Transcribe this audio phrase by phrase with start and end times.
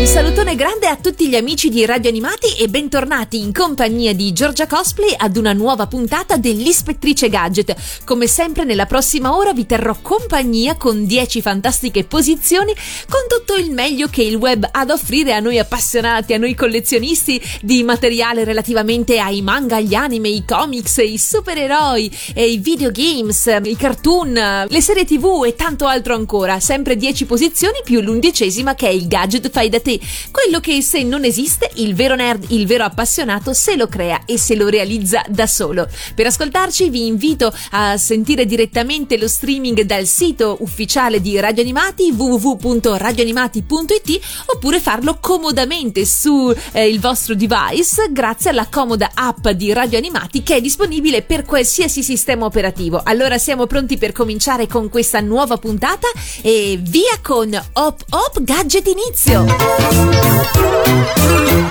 [0.00, 4.32] Un salutone grande a tutti gli amici di Radio Animati e bentornati in compagnia di
[4.32, 7.76] Giorgia Cosplay ad una nuova puntata dell'Ispettrice Gadget.
[8.06, 12.74] Come sempre nella prossima ora vi terrò compagnia con 10 fantastiche posizioni
[13.10, 16.54] con tutto il meglio che il web ha da offrire a noi appassionati, a noi
[16.54, 23.76] collezionisti di materiale relativamente ai manga, gli anime, i comics, i supereroi, i videogames, i
[23.76, 26.58] cartoon, le serie tv e tanto altro ancora.
[26.58, 30.80] Sempre 10 posizioni più l'undicesima che è il gadget fai da te te, quello che
[30.82, 34.68] se non esiste, il vero nerd, il vero appassionato se lo crea e se lo
[34.68, 35.88] realizza da solo.
[36.14, 42.10] Per ascoltarci vi invito a sentire direttamente lo streaming dal sito ufficiale di Radio Animati
[42.10, 50.42] www.radioanimati.it oppure farlo comodamente sul eh, vostro device grazie alla comoda app di Radio Animati
[50.42, 53.00] che è disponibile per qualsiasi sistema operativo.
[53.02, 56.08] Allora siamo pronti per cominciare con questa nuova puntata
[56.42, 59.79] e via con Hop Hop Gadget Inizio!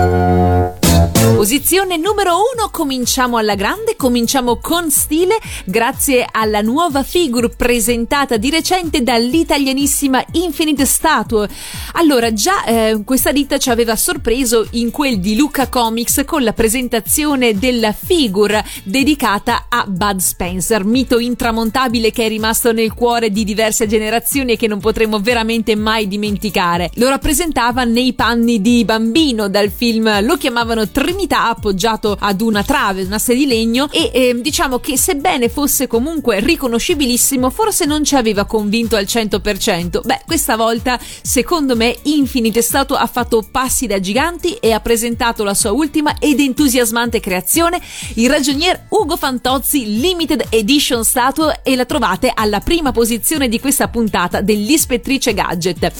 [1.34, 8.48] Posizione numero uno, cominciamo alla grande, cominciamo con stile grazie alla nuova figure presentata di
[8.48, 11.48] recente dall'italianissima Infinite Statue.
[11.94, 16.52] Allora, già eh, questa ditta ci aveva sorpreso in quel di Luca Comics con la
[16.52, 23.44] presentazione della figure dedicata a Bud Spencer, mito intramontabile che è rimasto nel cuore di
[23.44, 26.90] diverse generazioni e che non potremo veramente mai dimenticare.
[26.94, 32.62] Lo rappresentava nei panni di bambino dal film, lo chiamavano Trinità vita appoggiato ad una
[32.62, 38.04] trave, una sedia di legno e eh, diciamo che sebbene fosse comunque riconoscibilissimo forse non
[38.04, 40.00] ci aveva convinto al 100%.
[40.04, 45.44] Beh, questa volta secondo me Infinite Statue ha fatto passi da giganti e ha presentato
[45.44, 47.80] la sua ultima ed entusiasmante creazione,
[48.14, 53.88] il ragionier Ugo Fantozzi Limited Edition Statue e la trovate alla prima posizione di questa
[53.88, 55.92] puntata dell'Ispettrice Gadget.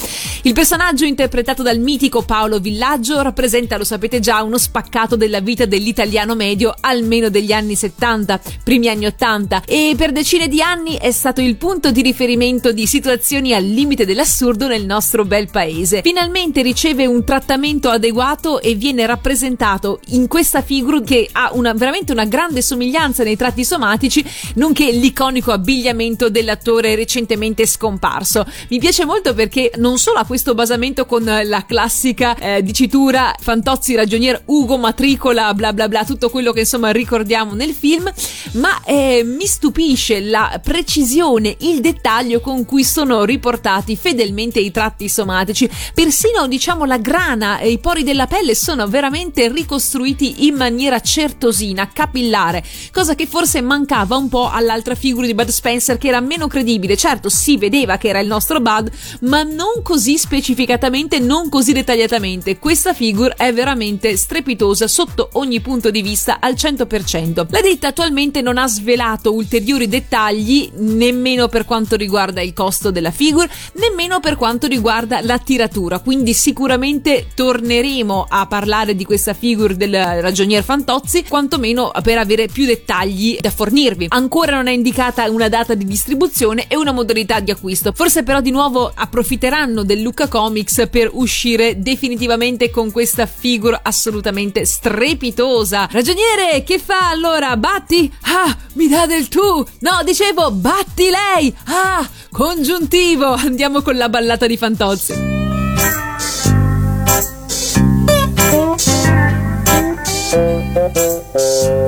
[0.42, 5.40] Il personaggio interpretato dal mitico Paolo Villaggio rappresenta, lo sapete già, uno spaccato del della
[5.40, 10.96] vita dell'italiano medio almeno degli anni 70, primi anni 80 e per decine di anni
[10.96, 16.00] è stato il punto di riferimento di situazioni al limite dell'assurdo nel nostro bel paese.
[16.02, 22.12] Finalmente riceve un trattamento adeguato e viene rappresentato in questa figura che ha una, veramente
[22.12, 24.24] una grande somiglianza nei tratti somatici,
[24.54, 28.46] nonché l'iconico abbigliamento dell'attore recentemente scomparso.
[28.68, 33.94] Mi piace molto perché non solo ha questo basamento con la classica eh, dicitura Fantozzi
[33.96, 38.12] ragionier Ugo Matrico pellicola, bla bla bla, tutto quello che insomma ricordiamo nel film,
[38.52, 45.08] ma eh, mi stupisce la precisione, il dettaglio con cui sono riportati fedelmente i tratti
[45.08, 51.00] somatici, persino diciamo la grana e i pori della pelle sono veramente ricostruiti in maniera
[51.00, 56.20] certosina, capillare, cosa che forse mancava un po' all'altra figura di Bud Spencer che era
[56.20, 56.96] meno credibile.
[56.96, 58.90] Certo, si vedeva che era il nostro Bud,
[59.22, 62.58] ma non così specificatamente, non così dettagliatamente.
[62.58, 67.46] Questa figura è veramente strepitosa sotto sotto ogni punto di vista al 100%.
[67.48, 73.10] La ditta attualmente non ha svelato ulteriori dettagli nemmeno per quanto riguarda il costo della
[73.10, 79.76] figure, nemmeno per quanto riguarda la tiratura, quindi sicuramente torneremo a parlare di questa figure
[79.76, 84.06] del ragionier Fantozzi, quantomeno per avere più dettagli da fornirvi.
[84.10, 87.92] Ancora non è indicata una data di distribuzione e una modalità di acquisto.
[87.94, 94.65] Forse però di nuovo approfitteranno del Luca Comics per uscire definitivamente con questa figure assolutamente
[94.66, 95.88] strepitosa.
[95.90, 97.56] Ragioniere, che fa allora?
[97.56, 98.12] Batti?
[98.22, 99.40] Ah, mi dà del tu.
[99.40, 101.54] No, dicevo, batti lei.
[101.66, 103.32] Ah, congiuntivo.
[103.32, 105.14] Andiamo con la ballata di Fantozzi.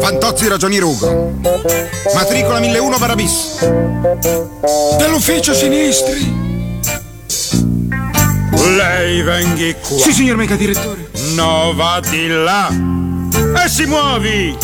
[0.00, 1.34] Fantozzi ragionier Ugo.
[2.14, 3.66] Matricola 1001 Barabis.
[4.96, 6.46] Dell'ufficio sinistri.
[8.76, 9.98] Lei venghi qua.
[9.98, 11.07] Sì, signor mega direttore.
[11.38, 12.68] No, va di là.
[12.68, 14.58] E si muovi.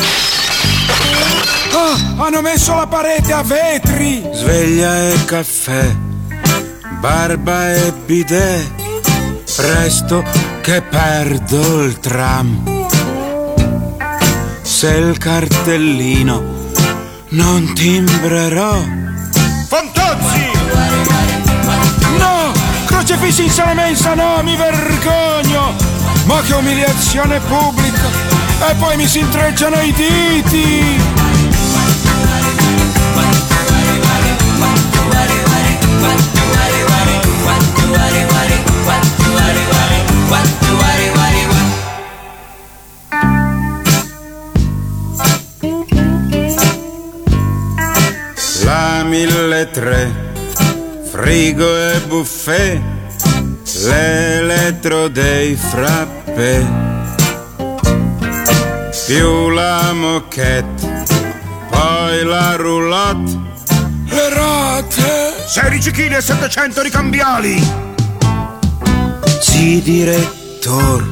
[1.72, 4.28] Ah, hanno messo la parete a vetri.
[4.32, 5.94] Sveglia e caffè,
[6.98, 8.72] barba e bidet.
[9.54, 10.24] Presto
[10.62, 12.88] che perdo il tram.
[14.62, 16.42] Se il cartellino
[17.28, 18.82] non timbrerò.
[19.68, 20.50] Fantozzi!
[22.86, 25.93] crocefissi in sala mensa, no, mi vergogno!
[26.24, 28.08] Ma che umiliazione pubblica!
[28.70, 31.02] E poi mi si intrecciano i diti!
[48.62, 50.32] La 1003
[51.10, 52.80] frigo e buffet,
[53.82, 56.13] l'elettro dei frappè
[59.06, 61.04] più la moquette,
[61.70, 63.38] poi la roulotte,
[64.06, 65.34] Le rate!
[65.46, 67.62] 16 kg e 700 ricambiali!
[69.40, 71.06] sì direttor,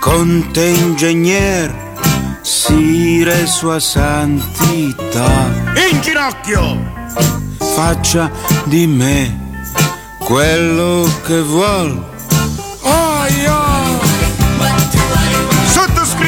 [0.00, 1.74] conte ingegner,
[2.42, 5.50] sire sua santità.
[5.90, 6.98] In ginocchio!
[7.58, 8.30] faccia
[8.64, 9.64] di me
[10.18, 12.04] quello che vuol.
[12.82, 13.59] Aia!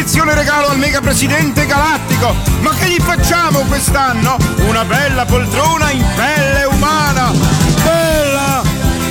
[0.02, 2.34] Sottoscrizione regalo al mega presidente galattico!
[2.60, 4.36] Ma che gli facciamo quest'anno?
[4.66, 7.30] Una bella poltrona in pelle umana!
[7.84, 8.62] Bella!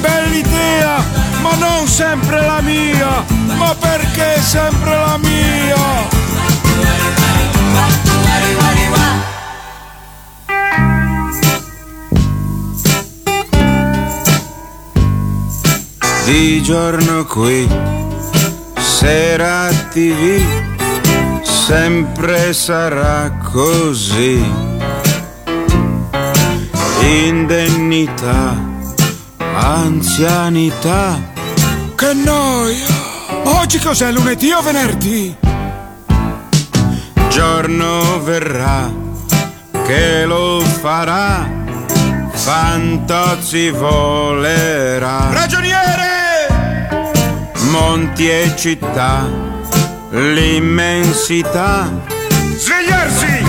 [0.01, 1.01] Bell'idea!
[1.41, 3.23] Ma non sempre la mia!
[3.55, 6.09] Ma perché sempre la mia?
[16.25, 17.65] Di giorno qui,
[18.77, 20.70] sera TV,
[21.71, 24.43] sempre sarà così.
[26.99, 28.59] Indennità,
[29.37, 31.17] anzianità,
[31.95, 32.85] Che noia!
[33.61, 35.33] Oggi cos'è lunedì o venerdì?
[37.29, 38.91] giorno verrà
[39.85, 41.49] che lo farà,
[42.33, 45.29] Fantozzi volerà.
[45.31, 46.11] Ragioniere!
[47.69, 49.50] monti e città,
[50.11, 51.89] l'immensità,
[52.57, 53.43] Svegliarsi!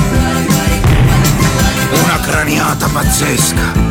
[2.05, 3.91] una craniata pazzesca.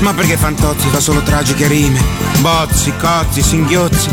[0.00, 2.00] Ma perché Fantozzi fa solo tragiche rime?
[2.38, 4.08] Bozzi, cozzi, singhiozzi.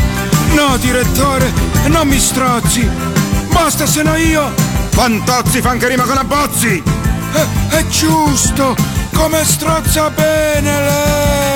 [0.54, 1.52] No, direttore,
[1.86, 2.88] non mi strozzi!
[3.50, 4.50] Basta se no io!
[4.90, 6.82] Fantozzi fa anche rima con abbozzi!
[7.32, 7.46] È,
[7.76, 8.74] è giusto!
[9.12, 11.52] Come strozza bene lei!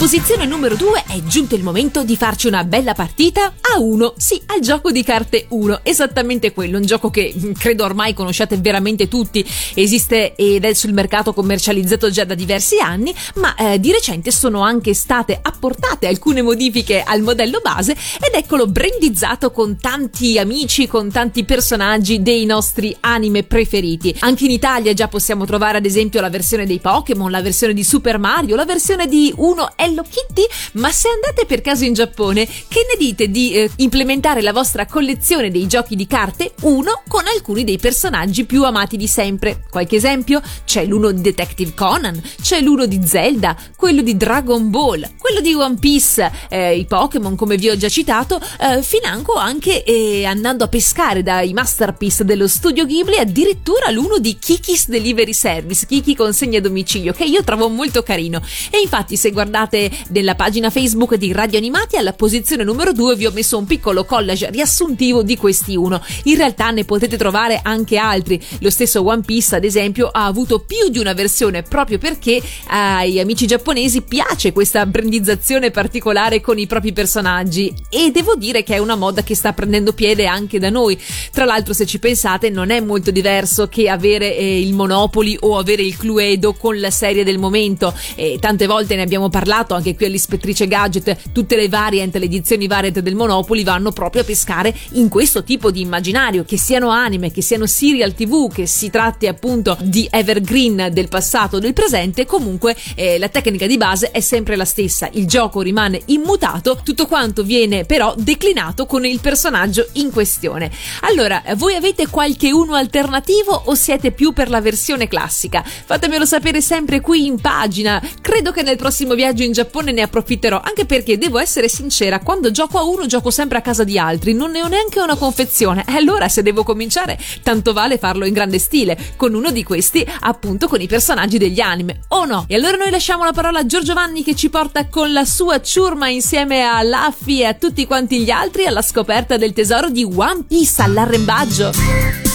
[0.00, 3.52] Posizione numero 2 è giunto il momento di farci una bella partita.
[3.74, 7.84] A 1, sì, al gioco di carte 1, esattamente quello, un gioco che mm, credo
[7.84, 13.54] ormai conosciate veramente tutti, esiste ed è sul mercato commercializzato già da diversi anni, ma
[13.56, 19.50] eh, di recente sono anche state apportate alcune modifiche al modello base ed eccolo brandizzato
[19.50, 24.16] con tanti amici, con tanti personaggi dei nostri anime preferiti.
[24.20, 27.84] Anche in Italia già possiamo trovare ad esempio la versione dei Pokémon, la versione di
[27.84, 32.46] Super Mario, la versione di uno Hello Kitty, ma se andate per caso in Giappone,
[32.46, 37.26] che ne dite di eh, implementare la vostra collezione dei giochi di carte uno con
[37.26, 39.64] alcuni dei personaggi più amati di sempre?
[39.68, 40.40] Qualche esempio?
[40.64, 45.54] C'è l'uno di Detective Conan, c'è l'uno di Zelda, quello di Dragon Ball, quello di
[45.54, 50.62] One Piece, eh, i Pokémon come vi ho già citato, eh, financo anche eh, andando
[50.62, 56.58] a pescare dai masterpiece dello studio Ghibli addirittura l'uno di Kiki's Delivery Service, Kiki consegna
[56.58, 58.40] a domicilio, che io trovo molto carino.
[58.70, 59.78] E infatti se guardate
[60.08, 64.04] nella pagina Facebook di Radio Animati alla posizione numero 2 vi ho messo un piccolo
[64.04, 66.02] collage riassuntivo di questi uno.
[66.24, 68.42] In realtà ne potete trovare anche altri.
[68.60, 73.20] Lo stesso One Piece, ad esempio, ha avuto più di una versione proprio perché ai
[73.20, 78.78] amici giapponesi piace questa brandizzazione particolare con i propri personaggi e devo dire che è
[78.78, 80.98] una moda che sta prendendo piede anche da noi.
[81.32, 85.58] Tra l'altro, se ci pensate, non è molto diverso che avere eh, il Monopoly o
[85.58, 87.94] avere il Cluedo con la serie del momento.
[88.14, 91.32] E tante volte ne abbiamo parlato anche qui all'Ispettrice Gadget.
[91.32, 95.70] Tutte le variant, le edizioni variant del Monopoly vanno proprio a pescare in questo tipo
[95.70, 100.90] di immaginario, che siano anime, che siano serial TV, che si tratti appunto di evergreen
[100.92, 102.26] del passato o del presente.
[102.26, 105.08] Comunque eh, la tecnica di base è sempre la stessa.
[105.12, 110.70] Il gioco rimane immutato, tutto quanto viene però declinato con il personaggio in questione.
[111.00, 115.62] Allora, voi avete qualche uno alternativo o siete più per la versione classica?
[115.64, 118.02] Fatemelo sapere sempre qui in pagina.
[118.20, 119.59] Credo che nel prossimo viaggio in Giappone
[119.92, 123.84] ne approfitterò, anche perché devo essere sincera, quando gioco a uno gioco sempre a casa
[123.84, 125.84] di altri, non ne ho neanche una confezione.
[125.86, 130.06] E allora se devo cominciare, tanto vale farlo in grande stile, con uno di questi,
[130.20, 132.44] appunto con i personaggi degli anime, o no?
[132.48, 135.60] E allora noi lasciamo la parola a Giorgio Vanni che ci porta con la sua
[135.60, 140.04] ciurma insieme a Laffy e a tutti quanti gli altri alla scoperta del tesoro di
[140.04, 142.29] One Piece all'arrembaggio.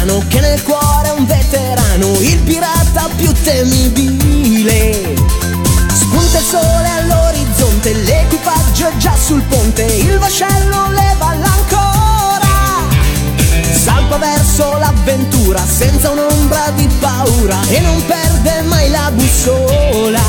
[0.00, 5.14] Mano che nel cuore è un veterano, il pirata più temibile.
[5.92, 12.48] Spunta il sole all'orizzonte, l'equipaggio è già sul ponte, il vascello leva l'ancora.
[13.72, 20.22] Salpa verso l'avventura senza un'ombra di paura e non perde mai la bussola.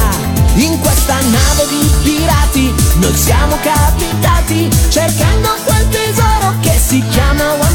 [0.55, 7.70] In questa nave di pirati noi siamo capitati cercando quel tesoro che si chiama One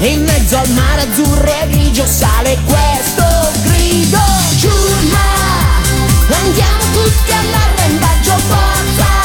[0.00, 3.22] e in mezzo al mare azzurro e grigio sale questo
[3.62, 4.18] grido.
[4.56, 5.18] Giurma,
[6.42, 9.19] andiamo tutti all'arrembaggio forza,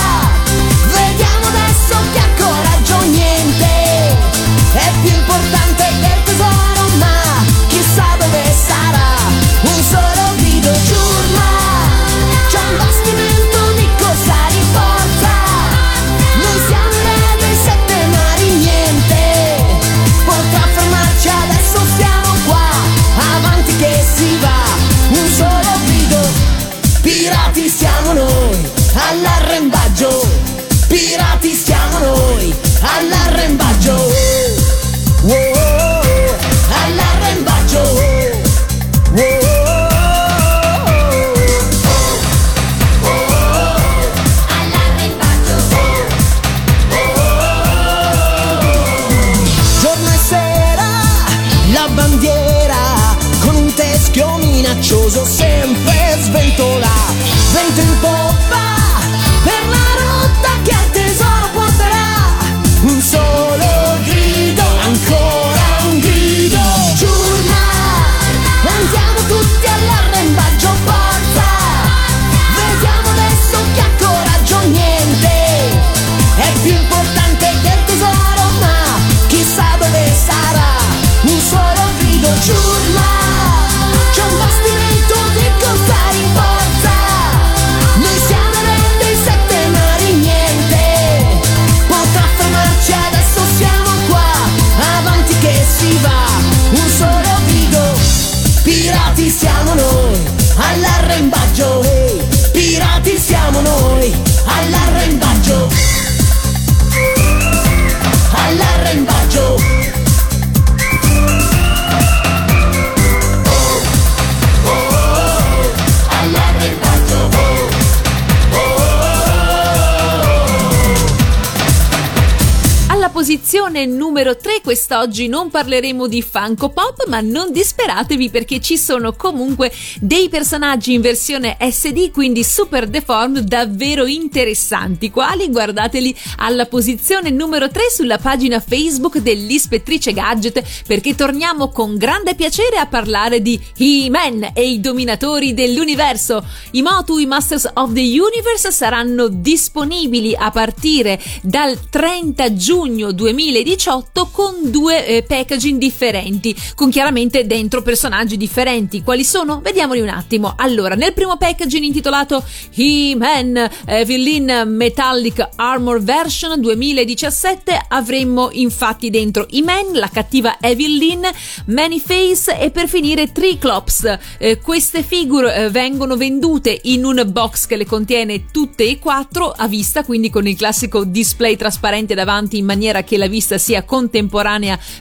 [124.65, 130.93] quest'oggi non parleremo di Funko Pop, ma non disperatevi perché ci sono comunque dei personaggi
[130.93, 135.11] in versione SD, quindi super deformed, davvero interessanti.
[135.11, 135.51] Quali?
[135.51, 142.77] Guardateli alla posizione numero 3 sulla pagina Facebook dell'Ispettrice Gadget perché torniamo con grande piacere
[142.77, 146.43] a parlare di He-Man e i dominatori dell'universo.
[146.71, 154.29] I Motu, i Masters of the Universe saranno disponibili a partire dal 30 giugno 2018
[154.31, 159.03] con due eh, packaging differenti, con chiaramente dentro personaggi differenti.
[159.03, 159.59] Quali sono?
[159.61, 160.53] Vediamoli un attimo.
[160.57, 162.43] Allora, nel primo packaging intitolato
[162.73, 171.27] He-Man eh, Villain Metallic Armor Version 2017 avremmo infatti dentro He-Man, la cattiva Evelyn,
[171.65, 174.17] Manyface e per finire Triclops.
[174.37, 179.51] Eh, queste figure eh, vengono vendute in un box che le contiene tutte e quattro
[179.51, 183.83] a vista, quindi con il classico display trasparente davanti in maniera che la vista sia
[183.83, 184.44] contemporanea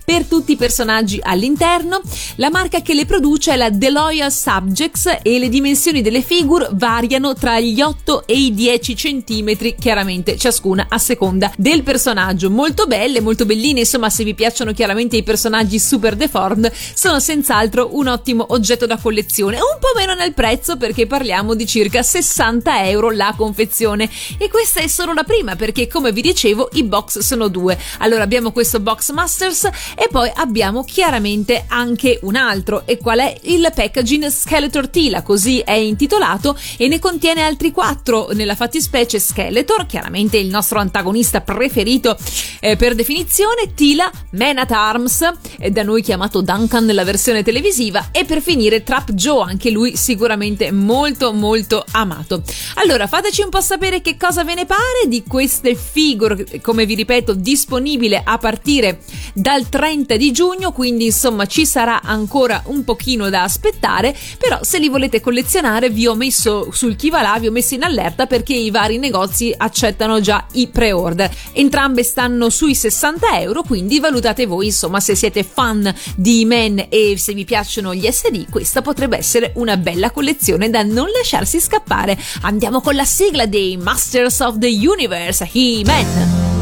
[0.04, 2.00] per tutti i personaggi all'interno.
[2.36, 7.34] La marca che le produce è la Deloya Subjects e le dimensioni delle figure variano
[7.34, 12.50] tra gli 8 e i 10 centimetri, chiaramente ciascuna a seconda del personaggio.
[12.50, 17.90] Molto belle, molto belline, insomma, se vi piacciono chiaramente i personaggi super deformed, sono senz'altro
[17.92, 19.56] un ottimo oggetto da collezione.
[19.56, 24.08] Un po' meno nel prezzo perché parliamo di circa 60 euro la confezione.
[24.38, 27.78] E questa è solo la prima perché, come vi dicevo, i box sono due.
[27.98, 29.64] Allora abbiamo questo Box Masters
[29.96, 32.86] e poi abbiamo chiaramente anche un altro.
[32.86, 35.22] E qual è il packaging Skeletor Tila?
[35.22, 38.28] Così è intitolato e ne contiene altri quattro.
[38.32, 42.16] Nella fattispecie Skeletor, chiaramente il nostro antagonista preferito
[42.60, 48.10] eh, per definizione, Tila, Man at Arms, eh, da noi chiamato Duncan nella versione televisiva,
[48.12, 52.42] e per finire Trap Joe, anche lui sicuramente molto molto amato.
[52.74, 56.94] Allora fateci un po' sapere che cosa ve ne pare di queste figure, come vi
[56.94, 59.00] ripeto, disponibile a partire
[59.32, 64.78] dal 30 di giugno, quindi insomma ci sarà ancora un pochino da aspettare, però se
[64.78, 68.26] li volete collezionare vi ho messo sul chi va là, vi ho messo in allerta
[68.26, 71.30] perché i vari negozi accettano già i pre-order.
[71.52, 77.14] Entrambe stanno sui 60 euro, quindi valutate voi insomma se siete fan di Men e
[77.16, 82.18] se vi piacciono gli SD, questa potrebbe essere una bella collezione da non lasciarsi scappare.
[82.42, 86.53] Andiamo con la sigla dei Masters of the Universe, He-Man.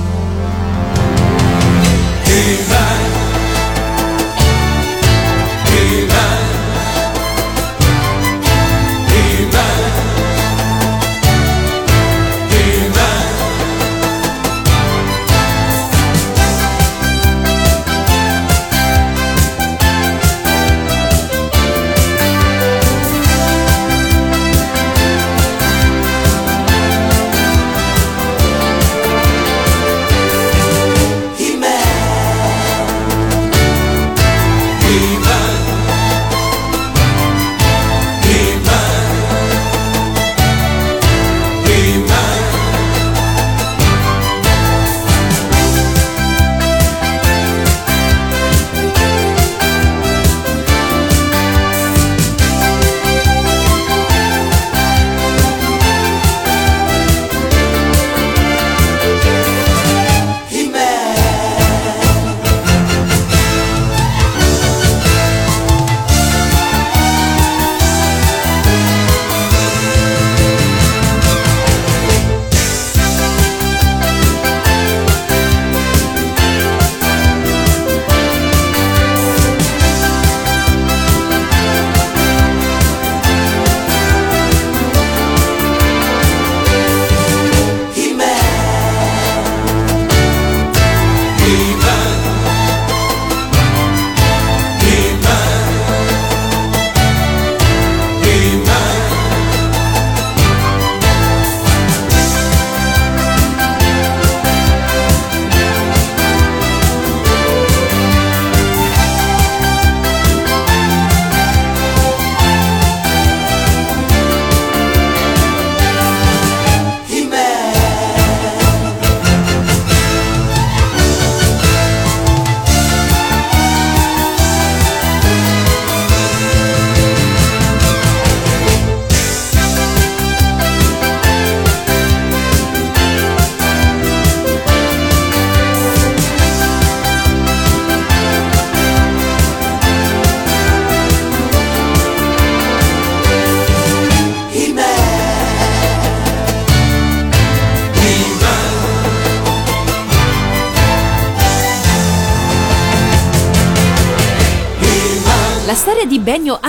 [2.43, 3.02] He-Man.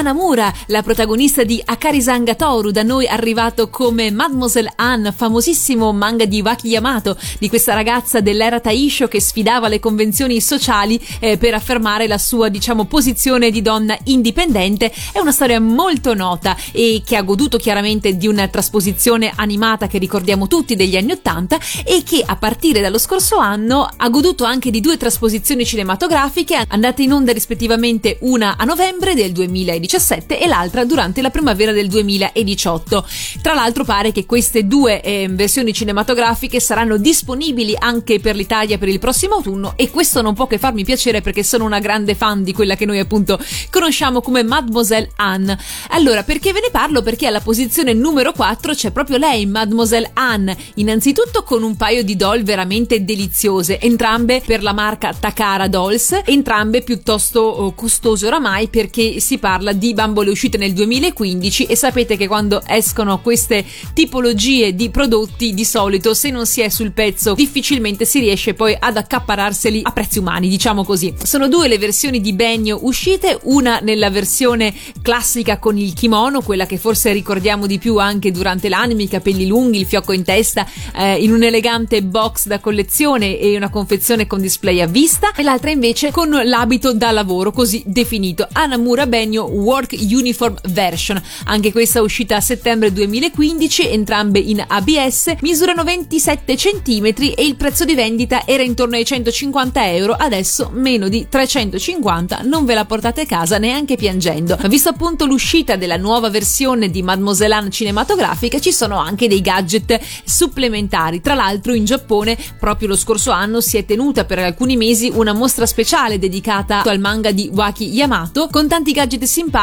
[0.03, 6.41] Anamura, la protagonista di Akari Sangatoru, da noi arrivato come Mademoiselle Anne, famosissimo manga di
[6.41, 12.07] Waki Yamato, di questa ragazza dell'era Taisho che sfidava le convenzioni sociali eh, per affermare
[12.07, 14.91] la sua, diciamo, posizione di donna indipendente.
[15.13, 19.99] È una storia molto nota e che ha goduto chiaramente di una trasposizione animata che
[19.99, 24.69] ricordiamo tutti degli anni Ottanta e che a partire dallo scorso anno ha goduto anche
[24.69, 30.47] di due trasposizioni cinematografiche andate in onda rispettivamente una a novembre del 2000 2017 e
[30.47, 33.05] l'altra durante la primavera del 2018.
[33.41, 38.87] Tra l'altro pare che queste due eh, versioni cinematografiche saranno disponibili anche per l'Italia per
[38.87, 42.43] il prossimo autunno e questo non può che farmi piacere perché sono una grande fan
[42.43, 43.37] di quella che noi appunto
[43.69, 45.57] conosciamo come Mademoiselle Anne.
[45.89, 47.01] Allora, perché ve ne parlo?
[47.01, 52.15] Perché alla posizione numero 4 c'è proprio lei, Mademoiselle Anne, innanzitutto con un paio di
[52.15, 59.19] doll veramente deliziose, entrambe per la marca Takara Dolls, entrambe piuttosto oh, costose oramai perché
[59.19, 64.75] si si parla di bambole uscite nel 2015 e sapete che quando escono queste tipologie
[64.75, 68.97] di prodotti di solito se non si è sul pezzo difficilmente si riesce poi ad
[68.97, 71.13] accappararseli a prezzi umani, diciamo così.
[71.23, 76.65] Sono due le versioni di Benio uscite, una nella versione classica con il kimono, quella
[76.65, 80.67] che forse ricordiamo di più anche durante l'anime, i capelli lunghi, il fiocco in testa,
[80.95, 85.43] eh, in un elegante box da collezione e una confezione con display a vista, e
[85.43, 88.47] l'altra invece con l'abito da lavoro così definito.
[88.51, 91.19] Anamura Benio Work Uniform Version.
[91.45, 97.05] Anche questa uscita a settembre 2015, entrambe in ABS, misurano 27 cm
[97.35, 102.65] e il prezzo di vendita era intorno ai 150 euro, adesso meno di 350, non
[102.65, 104.57] ve la portate a casa neanche piangendo.
[104.67, 109.99] Visto appunto l'uscita della nuova versione di Mademoiselle Anne cinematografica, ci sono anche dei gadget
[110.23, 111.19] supplementari.
[111.19, 115.33] Tra l'altro in Giappone proprio lo scorso anno si è tenuta per alcuni mesi una
[115.33, 119.61] mostra speciale dedicata al manga di Waki Yamato con tanti gadget simpatici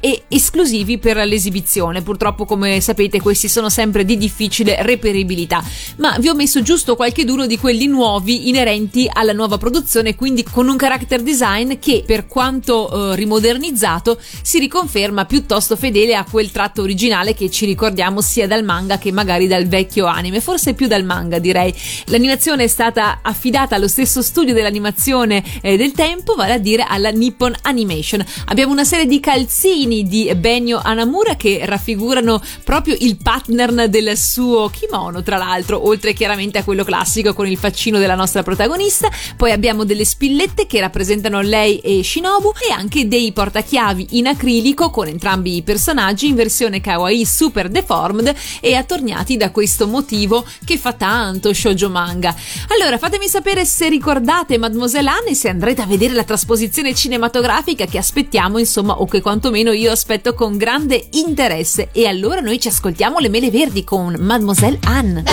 [0.00, 2.02] e esclusivi per l'esibizione.
[2.02, 5.62] Purtroppo come sapete questi sono sempre di difficile reperibilità,
[5.96, 10.44] ma vi ho messo giusto qualche duro di quelli nuovi inerenti alla nuova produzione, quindi
[10.44, 16.50] con un character design che per quanto eh, rimodernizzato si riconferma piuttosto fedele a quel
[16.50, 20.86] tratto originale che ci ricordiamo sia dal manga che magari dal vecchio anime, forse più
[20.86, 21.74] dal manga direi.
[22.06, 27.10] L'animazione è stata affidata allo stesso studio dell'animazione eh, del tempo, vale a dire alla
[27.10, 28.24] Nippon Animation.
[28.46, 34.68] Abbiamo una serie di calzini di Benio Anamura che raffigurano proprio il partner del suo
[34.70, 39.08] kimono, tra l'altro, oltre chiaramente a quello classico con il faccino della nostra protagonista.
[39.36, 44.90] Poi abbiamo delle spillette che rappresentano lei e Shinobu e anche dei portachiavi in acrilico
[44.90, 50.76] con entrambi i personaggi in versione kawaii super deformed e attorniati da questo motivo che
[50.76, 52.34] fa tanto shoujo manga.
[52.76, 57.84] Allora fatemi sapere se ricordate Mademoiselle Anne e se andrete a vedere la trasposizione cinematografica
[57.84, 62.68] che aspettiamo insomma o che quantomeno io aspetto con grande interesse e allora noi ci
[62.68, 65.24] ascoltiamo le mele verdi con Mademoiselle Anne.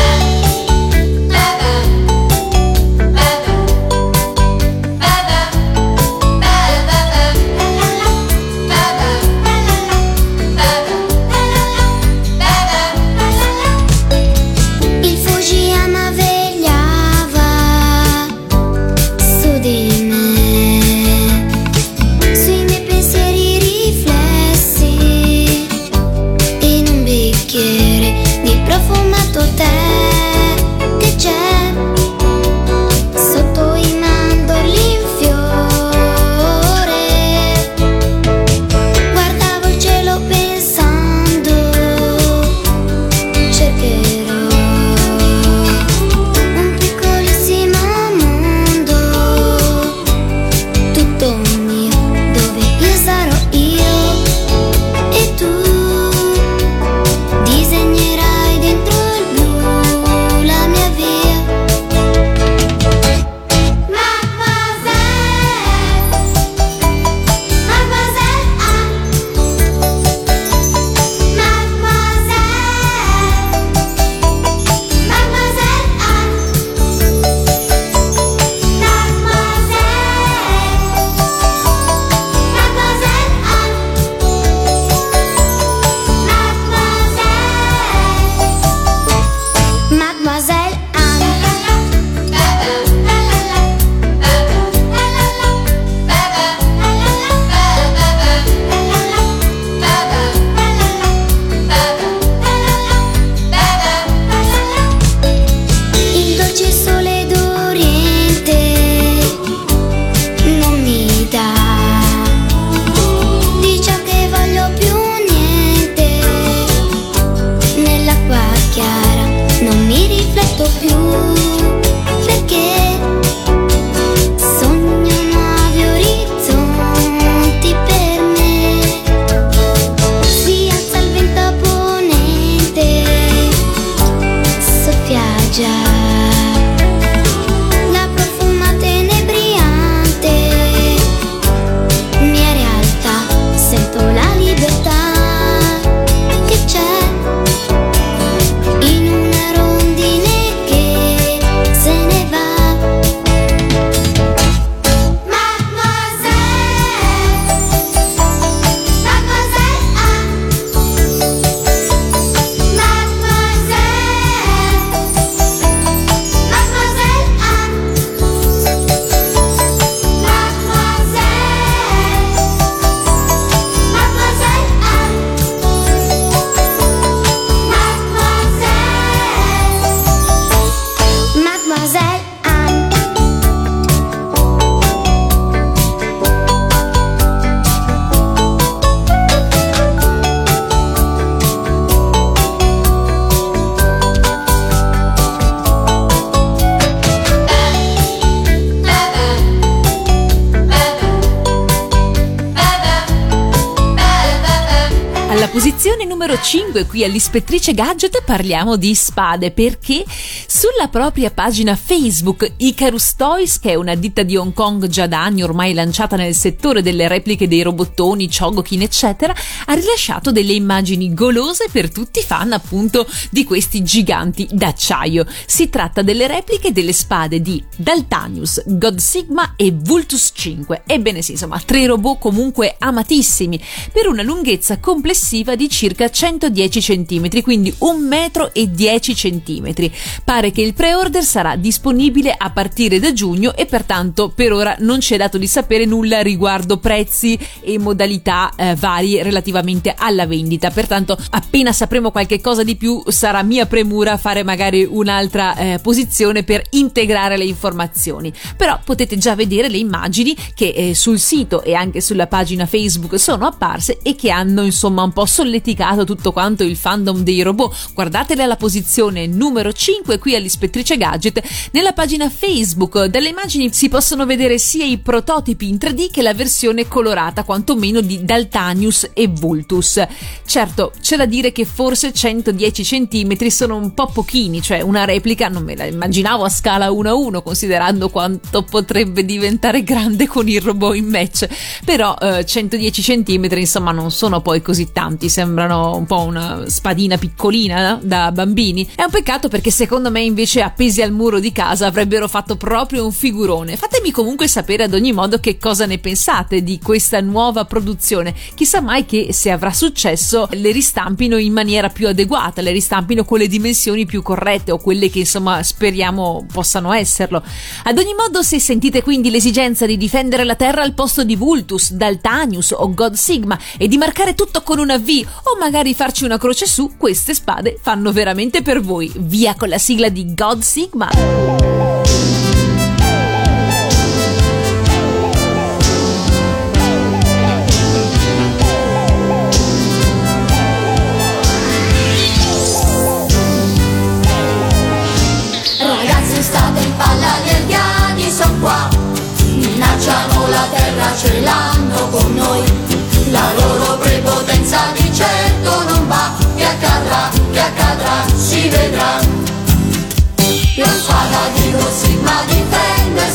[206.42, 210.04] 5 qui all'Ispettrice Gadget parliamo di spade perché
[210.48, 215.24] sulla propria pagina Facebook Icarus Toys, che è una ditta di Hong Kong già da
[215.24, 221.14] anni ormai lanciata nel settore delle repliche dei robottoni, Chogokin eccetera, ha rilasciato delle immagini
[221.14, 225.26] golose per tutti i fan appunto di questi giganti d'acciaio.
[225.46, 230.84] Si tratta delle repliche delle spade di Daltanius, God Sigma e Vultus 5.
[230.86, 237.42] Ebbene sì, insomma, tre robot comunque amatissimi per una lunghezza complessiva di circa 110 cm,
[237.42, 239.92] quindi 1,10 m.
[240.26, 245.00] Pare che il pre-order sarà disponibile a partire da giugno e pertanto per ora non
[245.00, 250.70] ci è dato di sapere nulla riguardo prezzi e modalità eh, varie relativamente alla vendita.
[250.70, 256.44] Pertanto appena sapremo qualche cosa di più sarà mia premura fare magari un'altra eh, posizione
[256.44, 258.34] per integrare le informazioni.
[258.58, 263.18] Però potete già vedere le immagini che eh, sul sito e anche sulla pagina Facebook
[263.18, 267.94] sono apparse e che hanno insomma un po' solleticato tutto quanto il fandom dei robot.
[267.94, 271.42] Guardatele alla posizione numero 5 qui all'ispettrice Gadget.
[271.72, 276.34] Nella pagina Facebook delle immagini si possono vedere sia i prototipi in 3D che la
[276.34, 280.06] versione colorata, quantomeno di Daltanius e Vultus.
[280.46, 285.48] Certo, c'è da dire che forse 110 cm sono un po' pochini, cioè una replica
[285.48, 290.48] non me la immaginavo a scala 1 a 1, considerando quanto potrebbe diventare grande con
[290.48, 291.48] il robot in match.
[291.86, 297.18] Però eh, 110 cm insomma non sono poi così tanti, sembrano un po' una spadina
[297.18, 298.90] piccolina da bambini.
[298.96, 303.06] È un peccato perché secondo me invece appesi al muro di casa avrebbero fatto proprio
[303.06, 303.78] un figurone.
[303.78, 308.34] Fatemi comunque sapere ad ogni modo che cosa ne pensate di questa nuova produzione.
[308.56, 313.38] Chissà mai che se avrà successo le ristampino in maniera più adeguata, le ristampino con
[313.38, 317.44] le dimensioni più corrette o quelle che insomma speriamo possano esserlo.
[317.84, 321.92] Ad ogni modo, se sentite quindi l'esigenza di difendere la Terra al posto di Vultus,
[321.92, 326.38] Daltanius o God Sigma e di marcare tutto con una V o magari farci una
[326.38, 329.12] croce su, queste spade fanno veramente per voi.
[329.16, 331.77] Via con la sigla di God Sigma.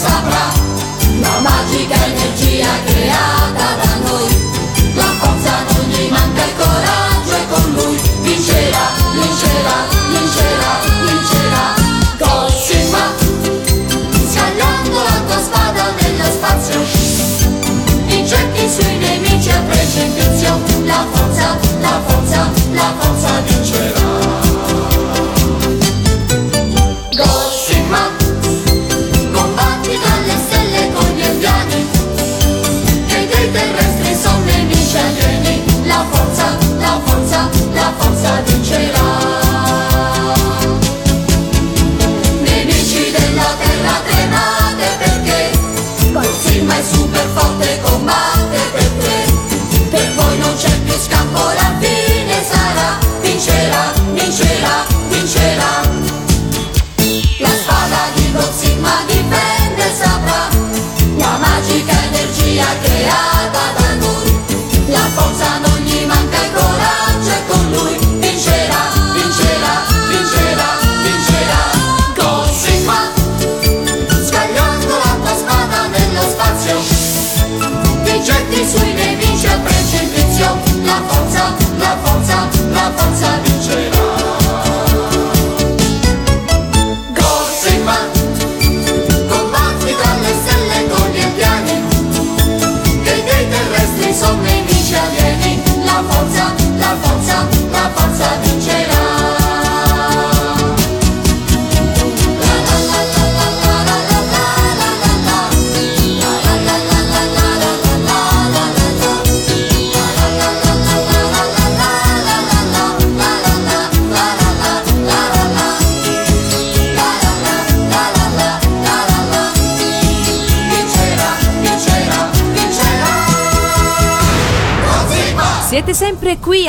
[0.03, 0.45] Saprà
[1.21, 2.22] La magica energia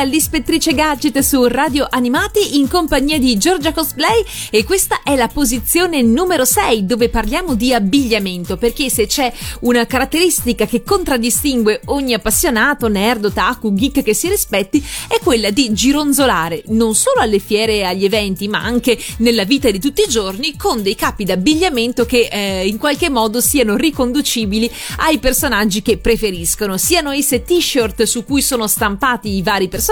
[0.04, 6.02] all'Ispettrice Gadget su Radio Animati in compagnia di Giorgia Cosplay e questa è la posizione
[6.02, 12.90] numero 6 dove parliamo di abbigliamento perché se c'è una caratteristica che contraddistingue ogni appassionato,
[12.90, 17.84] nerd, otaku, geek che si rispetti è quella di gironzolare non solo alle fiere e
[17.84, 22.28] agli eventi ma anche nella vita di tutti i giorni con dei capi d'abbigliamento che
[22.30, 28.42] eh, in qualche modo siano riconducibili ai personaggi che preferiscono, siano esse t-shirt su cui
[28.42, 29.92] sono stampati i vari personaggi,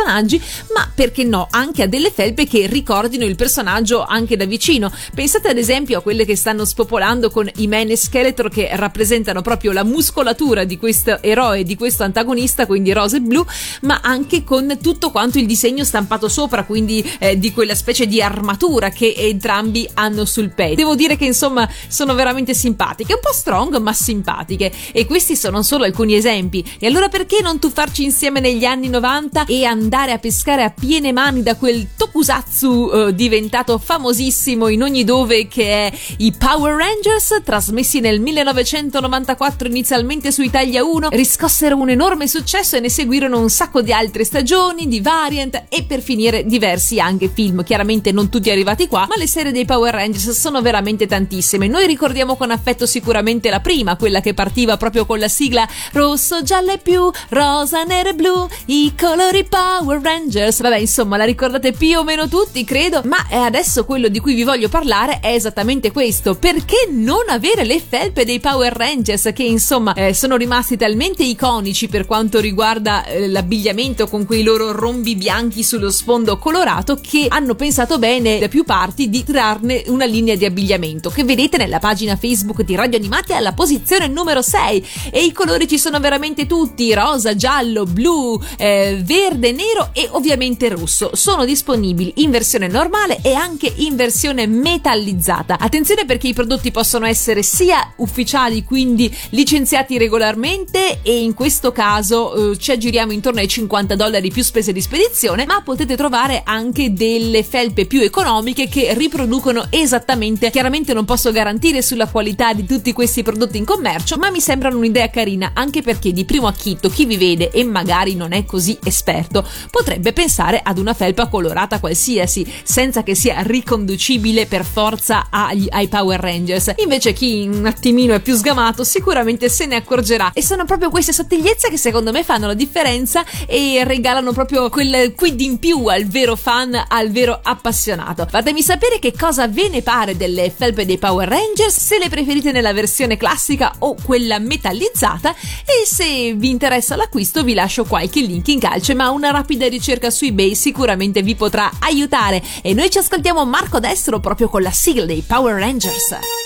[0.74, 4.92] ma perché no, anche a delle felpe che ricordino il personaggio anche da vicino.
[5.14, 9.42] Pensate ad esempio a quelle che stanno spopolando con i Man e Skeletor che rappresentano
[9.42, 13.46] proprio la muscolatura di questo eroe, di questo antagonista, quindi rosa e blu,
[13.82, 18.22] ma anche con tutto quanto il disegno stampato sopra, quindi eh, di quella specie di
[18.22, 20.76] armatura che entrambi hanno sul petto.
[20.76, 25.64] Devo dire che insomma sono veramente simpatiche, un po' strong ma simpatiche e questi sono
[25.64, 26.64] solo alcuni esempi.
[26.80, 31.12] E allora perché non tuffarci insieme negli anni 90 e andare a pescare a piene
[31.12, 37.42] mani da quel tokusatsu eh, diventato famosissimo in ogni dove che è i Power Rangers,
[37.44, 43.50] trasmessi nel 1994 inizialmente su Italia 1, riscossero un enorme successo e ne seguirono un
[43.50, 47.62] sacco di altre stagioni, di variant e per finire diversi anche film.
[47.62, 51.68] Chiaramente non tutti arrivati qua, ma le serie dei Power Rangers sono veramente tantissime.
[51.68, 56.44] Noi ricordiamo con affetto sicuramente la prima, quella che partiva proprio con la sigla rosso,
[56.44, 60.62] giallo e più, rosa, nero e blu, i colori Power Rangers.
[60.62, 63.02] Vabbè, insomma, la ricordate più o meno tutti, credo.
[63.06, 66.36] Ma adesso quello di cui vi voglio parlare è esattamente questo.
[66.36, 71.88] Perché non avere le felpe dei Power Rangers che, insomma, eh, sono rimasti talmente iconici
[71.88, 77.56] per quanto riguarda eh, l'abbigliamento con quei loro rombi bianchi sullo sfondo colorato che hanno
[77.56, 82.16] pensato bene da più parti di trarne una linea di abbigliamento che vedete nella pagina
[82.16, 86.94] Facebook di Radio Animati alla posizione numero 6 e i colori ci sono veramente tutti
[86.94, 89.61] rosa, giallo, blu, eh, verde, nero
[89.94, 91.12] e ovviamente rosso.
[91.14, 95.58] Sono disponibili in versione normale e anche in versione metallizzata.
[95.60, 102.52] Attenzione perché i prodotti possono essere sia ufficiali, quindi licenziati regolarmente e in questo caso
[102.52, 106.94] eh, ci aggiriamo intorno ai 50 dollari più spese di spedizione, ma potete trovare anche
[106.94, 110.50] delle felpe più economiche che riproducono esattamente.
[110.50, 114.78] Chiaramente non posso garantire sulla qualità di tutti questi prodotti in commercio, ma mi sembrano
[114.78, 118.78] un'idea carina anche perché di primo acchito chi vi vede e magari non è così
[118.84, 125.68] esperto potrebbe pensare ad una felpa colorata qualsiasi, senza che sia riconducibile per forza agli,
[125.70, 126.74] ai Power Rangers.
[126.78, 131.14] Invece chi un attimino è più sgamato sicuramente se ne accorgerà e sono proprio queste
[131.14, 136.06] sottigliezze che secondo me fanno la differenza e regalano proprio quel quid in più al
[136.06, 138.26] vero fan, al vero appassionato.
[138.30, 142.52] Fatemi sapere che cosa ve ne pare delle felpe dei Power Rangers, se le preferite
[142.52, 145.34] nella versione classica o quella metallizzata
[145.66, 150.12] e se vi interessa l'acquisto vi lascio qualche link in calce, ma una rapida ricerca
[150.12, 152.42] su eBay sicuramente vi potrà aiutare.
[152.62, 156.41] E noi ci ascoltiamo Marco Destro proprio con la sigla dei Power Rangers.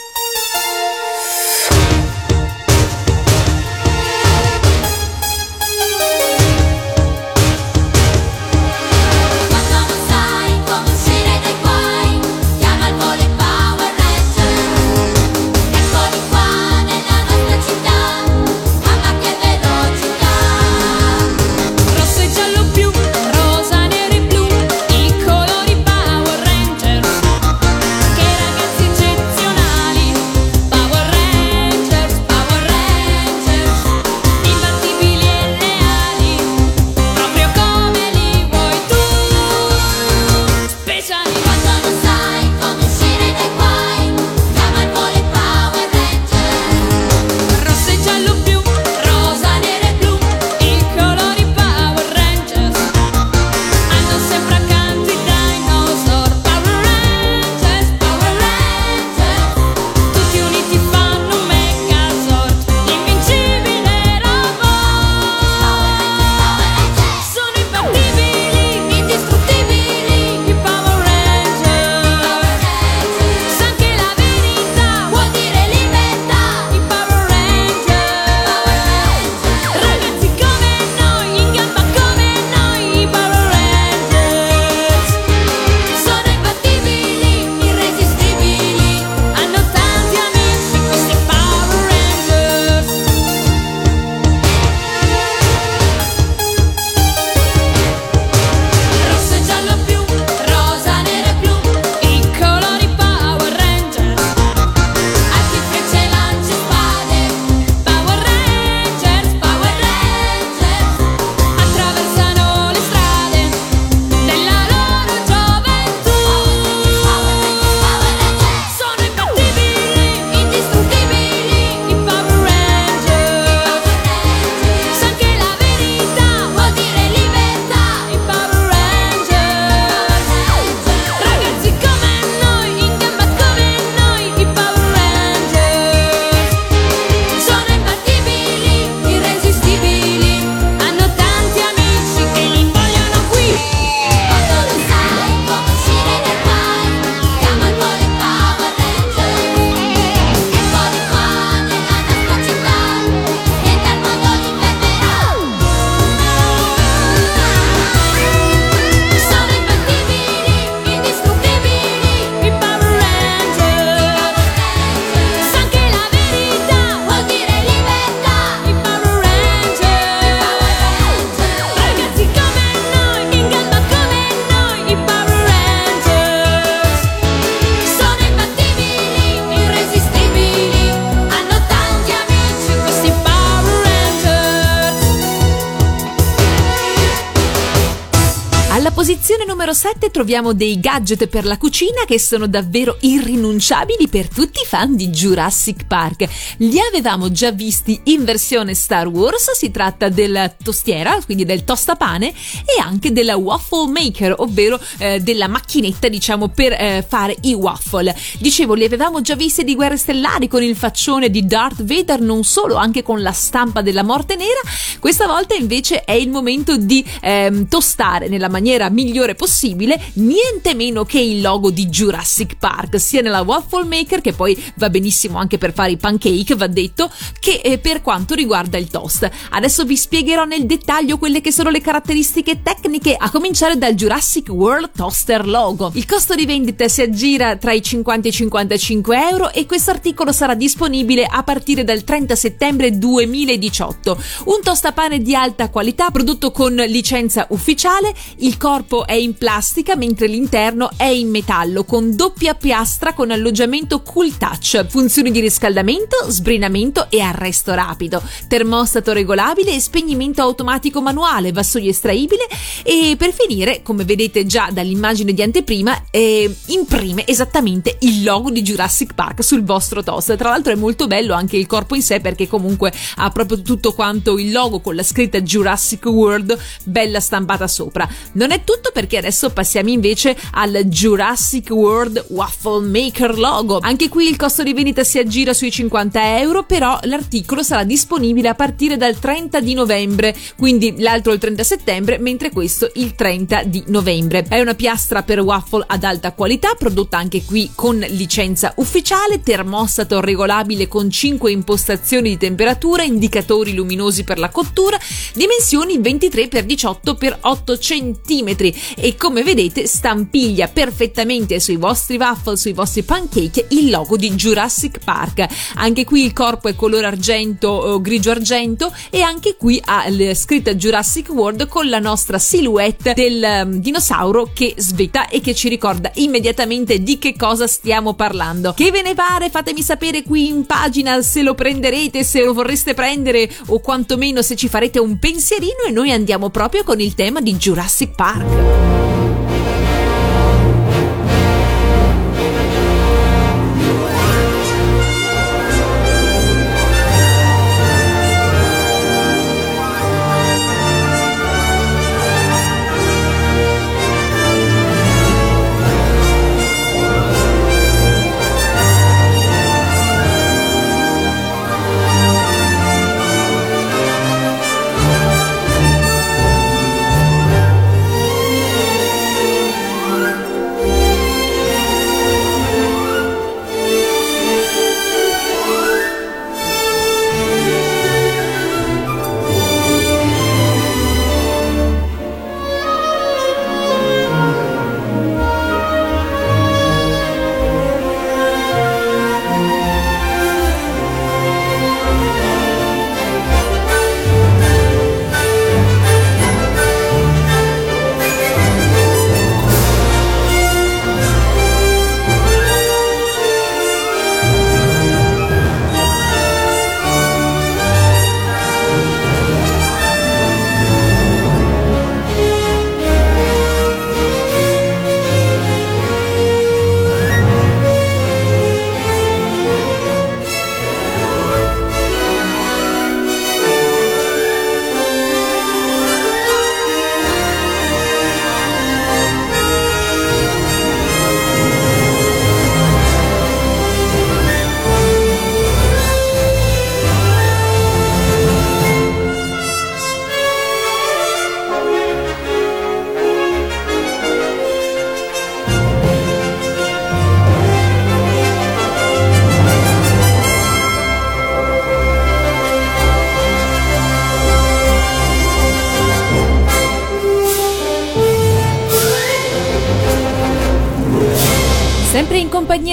[190.26, 195.10] Troviamo dei gadget per la cucina che sono davvero irrinunciabili per tutti i fan di
[195.10, 196.28] Jurassic Park.
[196.58, 202.30] Li avevamo già visti in versione Star Wars, si tratta della tostiera, quindi del tostapane,
[202.30, 208.16] e anche della waffle maker, ovvero eh, della macchinetta, diciamo, per eh, fare i waffle.
[208.40, 212.44] Dicevo, li avevamo già visti di Guerre Stellari con il faccione di Darth Vader, non
[212.44, 214.62] solo, anche con la stampa della morte nera.
[215.00, 221.04] Questa volta invece è il momento di ehm, tostare nella maniera migliore possibile niente meno
[221.06, 225.58] che il logo di Jurassic Park, sia nella waffle maker che poi va benissimo anche
[225.58, 229.30] per fare i pancake, va detto, che eh, per quanto riguarda il toast.
[229.50, 234.50] Adesso vi spiegherò nel dettaglio quelle che sono le caratteristiche tecniche, a cominciare dal Jurassic
[234.50, 235.92] World Toaster logo.
[235.94, 239.92] Il costo di vendita si aggira tra i 50 e i 55 euro e questo
[239.92, 244.18] articolo sarà disponibile a partire dal 30 settembre 2018.
[244.46, 250.28] Un tostapane di alta qualità prodotto con licenza ufficiale, il corpo è in plastica mentre
[250.28, 257.08] l'interno è in metallo con doppia piastra con alloggiamento cool touch, funzioni di riscaldamento, sbrinamento
[257.10, 262.48] e arresto rapido, termostato regolabile e spegnimento automatico manuale, vassoio estraibile
[262.84, 268.62] e per finire, come vedete già dall'immagine di anteprima, eh, imprime esattamente il logo di
[268.62, 270.36] Jurassic Park sul vostro toast.
[270.36, 273.94] Tra l'altro è molto bello anche il corpo in sé perché comunque ha proprio tutto
[273.94, 278.08] quanto il logo con la scritta Jurassic World bella stampata sopra.
[278.34, 283.80] Non è tutto perché adesso passiamo invece al Jurassic World Waffle Maker logo.
[283.82, 288.50] Anche qui il costo di vendita si aggira sui 50 euro, però l'articolo sarà disponibile
[288.50, 293.64] a partire dal 30 di novembre, quindi l'altro il 30 settembre, mentre questo il 30
[293.64, 294.46] di novembre.
[294.48, 300.20] È una piastra per waffle ad alta qualità, prodotta anche qui con licenza ufficiale, termostato
[300.20, 305.00] regolabile con 5 impostazioni di temperatura, indicatori luminosi per la cottura,
[305.34, 308.56] dimensioni 23x18 x 8 cm
[308.96, 315.00] e come vedete stampiglia perfettamente sui vostri waffle, sui vostri pancake il logo di Jurassic
[315.04, 315.46] Park.
[315.76, 320.34] Anche qui il corpo è color argento o grigio argento e anche qui ha la
[320.34, 325.70] scritta Jurassic World con la nostra silhouette del um, dinosauro che svetta e che ci
[325.70, 328.74] ricorda immediatamente di che cosa stiamo parlando.
[328.74, 329.50] Che ve ne pare?
[329.50, 334.56] Fatemi sapere qui in pagina se lo prenderete, se lo vorreste prendere o quantomeno se
[334.56, 339.15] ci farete un pensierino e noi andiamo proprio con il tema di Jurassic Park.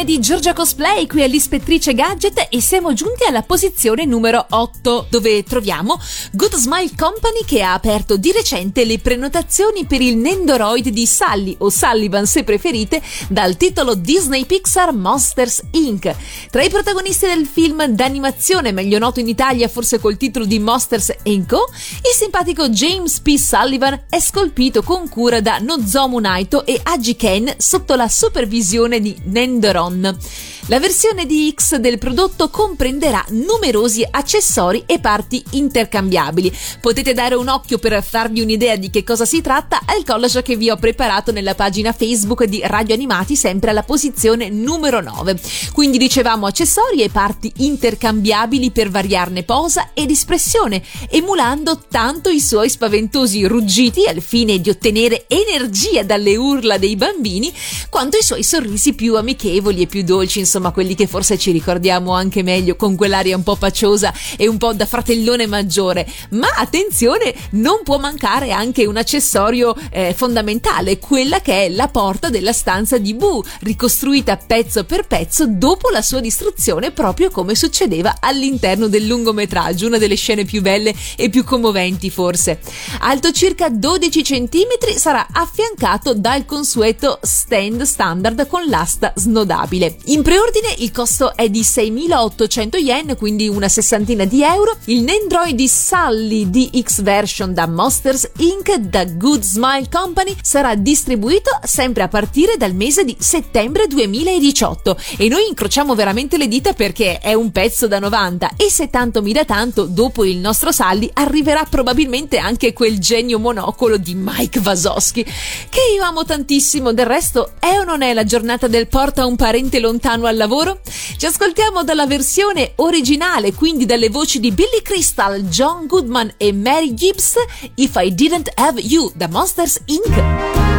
[0.03, 5.43] Compagnia di Giorgia Cosplay qui all'Ispettrice Gadget e siamo giunti alla posizione numero 8 dove
[5.45, 5.99] troviamo
[6.33, 11.55] Good Smile Company che ha aperto di recente le prenotazioni per il Nendoroid di Sally
[11.59, 16.15] o Sullivan se preferite dal titolo Disney Pixar Monsters Inc.
[16.51, 21.15] Tra i protagonisti del film d'animazione meglio noto in Italia forse col titolo di Monsters
[21.47, 23.37] Co, il simpatico James P.
[23.37, 29.17] Sullivan è scolpito con cura da Nozomu Naito e Aji Ken sotto la supervisione di
[29.25, 29.92] Nendoron.
[29.93, 30.19] donna
[30.67, 36.57] La versione di X del prodotto comprenderà numerosi accessori e parti intercambiabili.
[36.81, 40.55] Potete dare un occhio per farvi un'idea di che cosa si tratta al collage che
[40.55, 45.37] vi ho preparato nella pagina Facebook di Radio Animati, sempre alla posizione numero 9.
[45.73, 52.71] Quindi dicevamo accessori e parti intercambiabili per variarne posa ed espressione, emulando tanto i suoi
[52.71, 57.53] spaventosi ruggiti al fine di ottenere energia dalle urla dei bambini,
[57.91, 62.13] quanto i suoi sorrisi più amichevoli e più dolci insomma quelli che forse ci ricordiamo
[62.13, 66.07] anche meglio con quell'aria un po' paciosa e un po' da fratellone maggiore.
[66.31, 72.29] Ma attenzione, non può mancare anche un accessorio eh, fondamentale, quella che è la porta
[72.29, 78.17] della stanza di Boo, ricostruita pezzo per pezzo dopo la sua distruzione, proprio come succedeva
[78.21, 82.61] all'interno del lungometraggio, una delle scene più belle e più commoventi forse.
[83.01, 89.97] Alto circa 12 cm, sarà affiancato dal consueto stand standard con l'asta snodabile.
[90.07, 94.77] In pre ordine il costo è di 6.800 yen, quindi una sessantina di euro.
[94.87, 98.75] Il Nendroid Sully DX version da Monsters Inc.
[98.77, 105.29] da Good Smile Company sarà distribuito sempre a partire dal mese di settembre 2018 e
[105.29, 109.33] noi incrociamo veramente le dita perché è un pezzo da 90 e se tanto mi
[109.33, 115.23] dà tanto dopo il nostro Sully arriverà probabilmente anche quel genio monocolo di Mike Vasosky
[115.23, 119.37] che io amo tantissimo del resto è o non è la giornata del porta un
[119.37, 120.81] parente lontano al lavoro?
[121.17, 126.95] Ci ascoltiamo dalla versione originale, quindi dalle voci di Billy Crystal, John Goodman e Mary
[126.95, 127.35] Gibbs,
[127.75, 130.73] If I Didn't Have You, da Monsters Inc.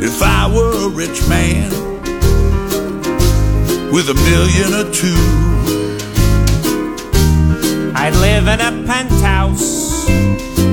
[0.00, 1.70] If I were a rich man
[3.90, 5.16] with a million or two,
[7.94, 10.08] I'd live in a penthouse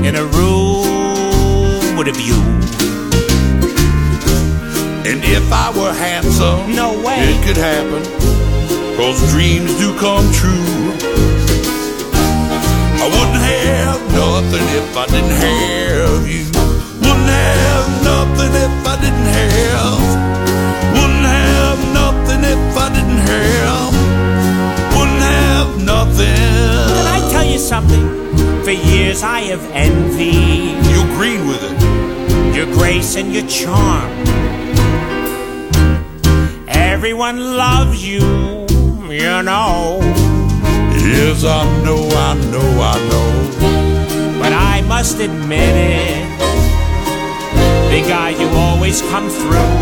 [0.06, 2.85] in a room with a view.
[5.06, 7.20] And if I were handsome, No way.
[7.34, 8.04] it could happen.
[8.98, 10.94] Cause dreams do come true.
[13.04, 16.46] I wouldn't have nothing if I didn't have you.
[17.06, 20.02] Wouldn't have nothing if I didn't have.
[20.98, 23.94] Wouldn't have nothing if I didn't have.
[24.98, 26.36] Wouldn't have nothing.
[26.98, 28.06] Can I tell you something?
[28.64, 32.56] For years I have envied You agreed with it.
[32.56, 34.10] your grace and your charm.
[37.06, 38.26] Everyone loves you,
[39.12, 40.00] you know.
[41.06, 44.40] Yes, I know, I know, I know.
[44.40, 46.26] But I must admit it,
[47.92, 49.78] big guy, you always come through.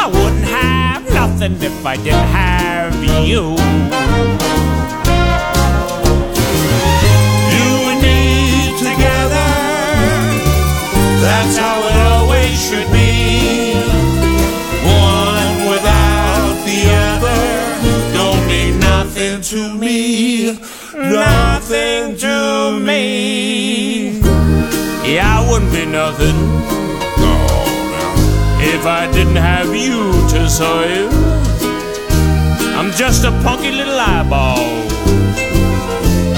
[0.00, 2.94] I wouldn't have nothing if I didn't have
[3.28, 3.42] you.
[7.52, 9.50] You and me together,
[11.20, 13.91] that's how it always should be.
[18.52, 20.52] Mean nothing to me.
[20.94, 24.20] Nothing to me.
[25.12, 26.38] Yeah, I wouldn't be nothing.
[28.74, 29.98] If I didn't have you
[30.34, 31.12] to serve.
[32.78, 34.64] I'm just a punky little eyeball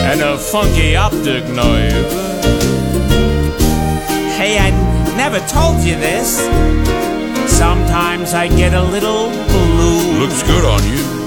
[0.08, 2.10] and a funky optic nerve.
[4.38, 4.70] Hey, I
[5.22, 6.28] never told you this.
[7.62, 10.20] Sometimes I get a little blue.
[10.20, 11.23] Looks good on you.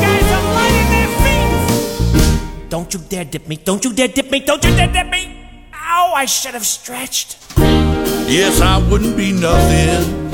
[0.00, 2.70] guys are lighting their feet.
[2.70, 3.56] Don't you dare dip me.
[3.56, 4.40] Don't you dare dip me.
[4.40, 5.36] Don't you dare dip me.
[5.74, 7.36] Ow, I should have stretched.
[7.56, 10.32] Yes, I wouldn't be nothing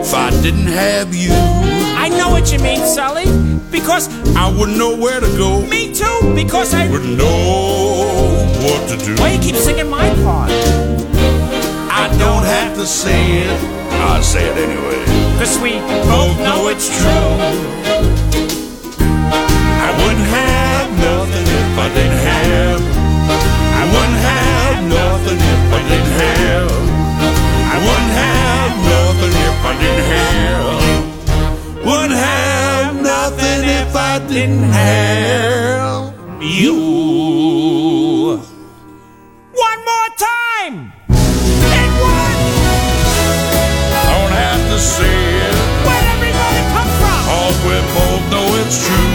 [0.00, 1.79] if I didn't have you.
[2.00, 3.26] I know what you mean, Sully.
[3.70, 5.60] Because I wouldn't know where to go.
[5.66, 6.34] me too.
[6.34, 6.90] Because I.
[6.90, 9.14] Wouldn't know what to do.
[9.20, 10.50] Why you keep singing my part?
[11.92, 13.60] I don't have to say it.
[13.92, 15.04] I say it anyway.
[15.38, 15.72] Cause we
[16.08, 17.79] both know it's true.
[34.30, 36.76] Didn't have you.
[39.52, 40.92] One more time!
[41.78, 42.38] And one!
[44.06, 45.54] Don't have to say it,
[45.84, 47.18] Where'd everybody come from?
[47.26, 49.09] cause we both know it's true.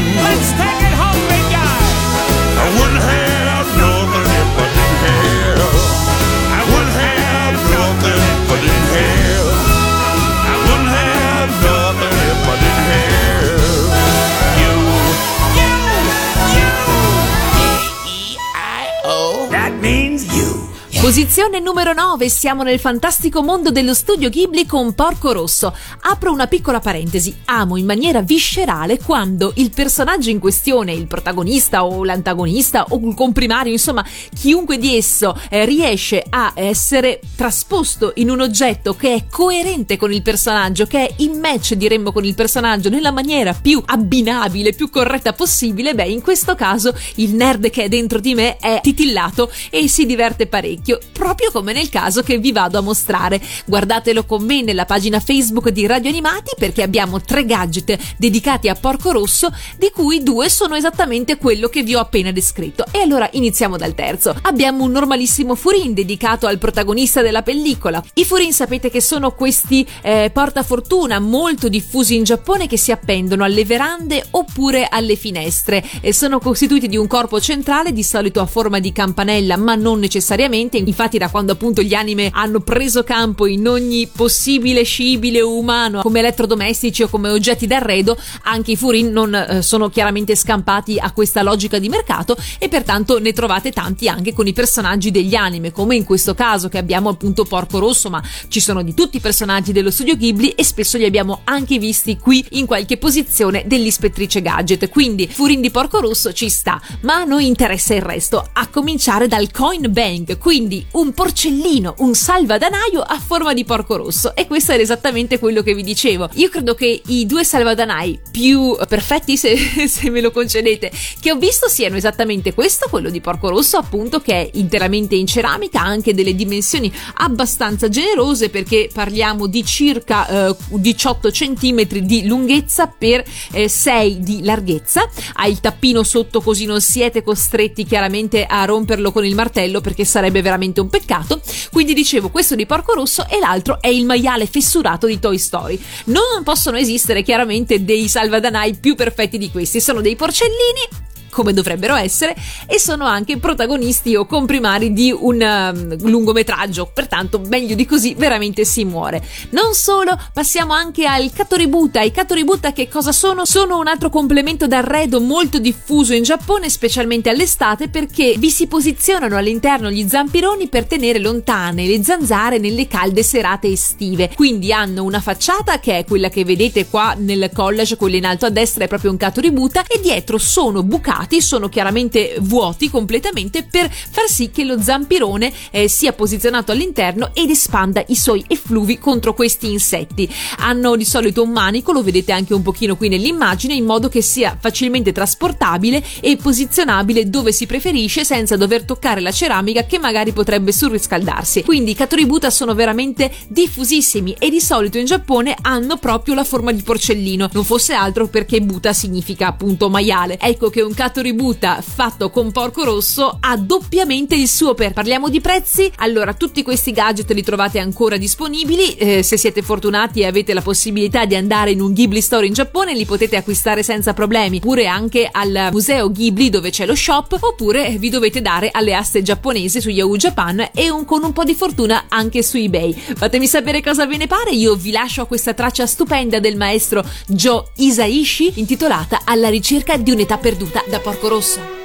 [21.06, 25.72] Posizione numero 9, siamo nel fantastico mondo dello studio Ghibli con Porco Rosso.
[26.00, 31.86] Apro una piccola parentesi, amo in maniera viscerale quando il personaggio in questione, il protagonista
[31.86, 34.04] o l'antagonista o il comprimario, insomma
[34.34, 40.12] chiunque di esso eh, riesce a essere trasposto in un oggetto che è coerente con
[40.12, 44.90] il personaggio, che è in match diremmo con il personaggio nella maniera più abbinabile, più
[44.90, 49.52] corretta possibile, beh in questo caso il nerd che è dentro di me è titillato
[49.70, 53.42] e si diverte parecchio proprio come nel caso che vi vado a mostrare.
[53.66, 58.76] Guardatelo con me nella pagina Facebook di Radio Animati perché abbiamo tre gadget dedicati a
[58.76, 62.86] Porco Rosso, di cui due sono esattamente quello che vi ho appena descritto.
[62.92, 64.36] E allora iniziamo dal terzo.
[64.44, 68.04] Abbiamo un normalissimo furin dedicato al protagonista della pellicola.
[68.14, 73.44] I furin sapete che sono questi eh, portafortuna molto diffusi in Giappone che si appendono
[73.44, 75.84] alle verande oppure alle finestre.
[76.02, 80.00] E sono costituiti di un corpo centrale di solito a forma di campanella, ma non
[80.00, 86.02] necessariamente Infatti, da quando appunto gli anime hanno preso campo in ogni possibile scibile umano
[86.02, 91.12] come elettrodomestici o come oggetti d'arredo, anche i furin non eh, sono chiaramente scampati a
[91.12, 95.72] questa logica di mercato e pertanto ne trovate tanti anche con i personaggi degli anime,
[95.72, 99.22] come in questo caso che abbiamo appunto Porco Rosso, ma ci sono di tutti i
[99.22, 104.42] personaggi dello studio Ghibli e spesso li abbiamo anche visti qui in qualche posizione dell'ispettrice
[104.42, 104.90] gadget.
[104.90, 109.28] Quindi furin di Porco Rosso ci sta, ma a noi interessa il resto, a cominciare
[109.28, 114.36] dal coin bank, quindi un porcellino, un salvadanaio a forma di porco rosso.
[114.36, 116.30] E questo era esattamente quello che vi dicevo.
[116.34, 119.56] Io credo che i due salvadanai più perfetti, se,
[119.88, 124.20] se me lo concedete, che ho visto siano esattamente questo, quello di porco rosso, appunto,
[124.20, 130.50] che è interamente in ceramica, ha anche delle dimensioni abbastanza generose perché parliamo di circa
[130.50, 135.08] eh, 18 cm di lunghezza per eh, 6 di larghezza.
[135.34, 140.06] Ha il tappino sotto così non siete costretti chiaramente a romperlo con il martello perché
[140.06, 141.42] sarebbe veramente un peccato.
[141.72, 145.82] Quindi dicevo questo di Porco Rosso e l'altro è il maiale fessurato di Toy Story.
[146.06, 151.05] Non possono esistere chiaramente dei salvadanai più perfetti di questi, sono dei porcellini
[151.36, 152.34] come dovrebbero essere
[152.66, 156.90] e sono anche protagonisti o comprimari di un um, lungometraggio.
[156.94, 159.22] Pertanto meglio di così veramente si muore.
[159.50, 162.02] Non solo passiamo anche al Katoributa.
[162.02, 163.44] I Katoributa che cosa sono?
[163.44, 169.36] sono un altro complemento d'arredo molto diffuso in Giappone specialmente all'estate perché vi si posizionano
[169.36, 174.32] all'interno gli zampironi per tenere lontane le zanzare nelle calde serate estive.
[174.36, 178.46] Quindi hanno una facciata che è quella che vedete qua nel collage quella in alto
[178.46, 183.92] a destra è proprio un Katoributa e dietro sono bucati sono chiaramente vuoti completamente per
[183.92, 189.34] far sì che lo zampirone eh, sia posizionato all'interno ed espanda i suoi effluvi contro
[189.34, 190.30] questi insetti.
[190.58, 194.22] Hanno di solito un manico, lo vedete anche un pochino qui nell'immagine, in modo che
[194.22, 200.32] sia facilmente trasportabile e posizionabile dove si preferisce senza dover toccare la ceramica che magari
[200.32, 201.64] potrebbe surriscaldarsi.
[201.64, 206.72] Quindi i Katoributa sono veramente diffusissimi e di solito in Giappone hanno proprio la forma
[206.72, 210.38] di porcellino, non fosse altro perché buta significa appunto maiale.
[210.40, 214.92] Ecco che un Katoributa fatto con porco rosso ha doppiamente il suo per.
[214.92, 215.90] Parliamo di prezzi?
[216.00, 218.96] Allora, tutti questi gadget li trovate ancora disponibili.
[218.96, 222.52] Eh, se siete fortunati e avete la possibilità di andare in un Ghibli Store in
[222.52, 224.60] Giappone, li potete acquistare senza problemi.
[224.60, 229.22] Pure anche al museo Ghibli dove c'è lo shop, oppure vi dovete dare alle aste
[229.22, 232.92] giapponesi su Yahoo Japan e un, con un po' di fortuna anche su eBay.
[232.92, 234.52] Fatemi sapere cosa ve ne pare.
[234.52, 240.12] Io vi lascio a questa traccia stupenda del maestro Joe Isaishi intitolata Alla ricerca di
[240.12, 241.85] un'età perduta da Porco Rosso.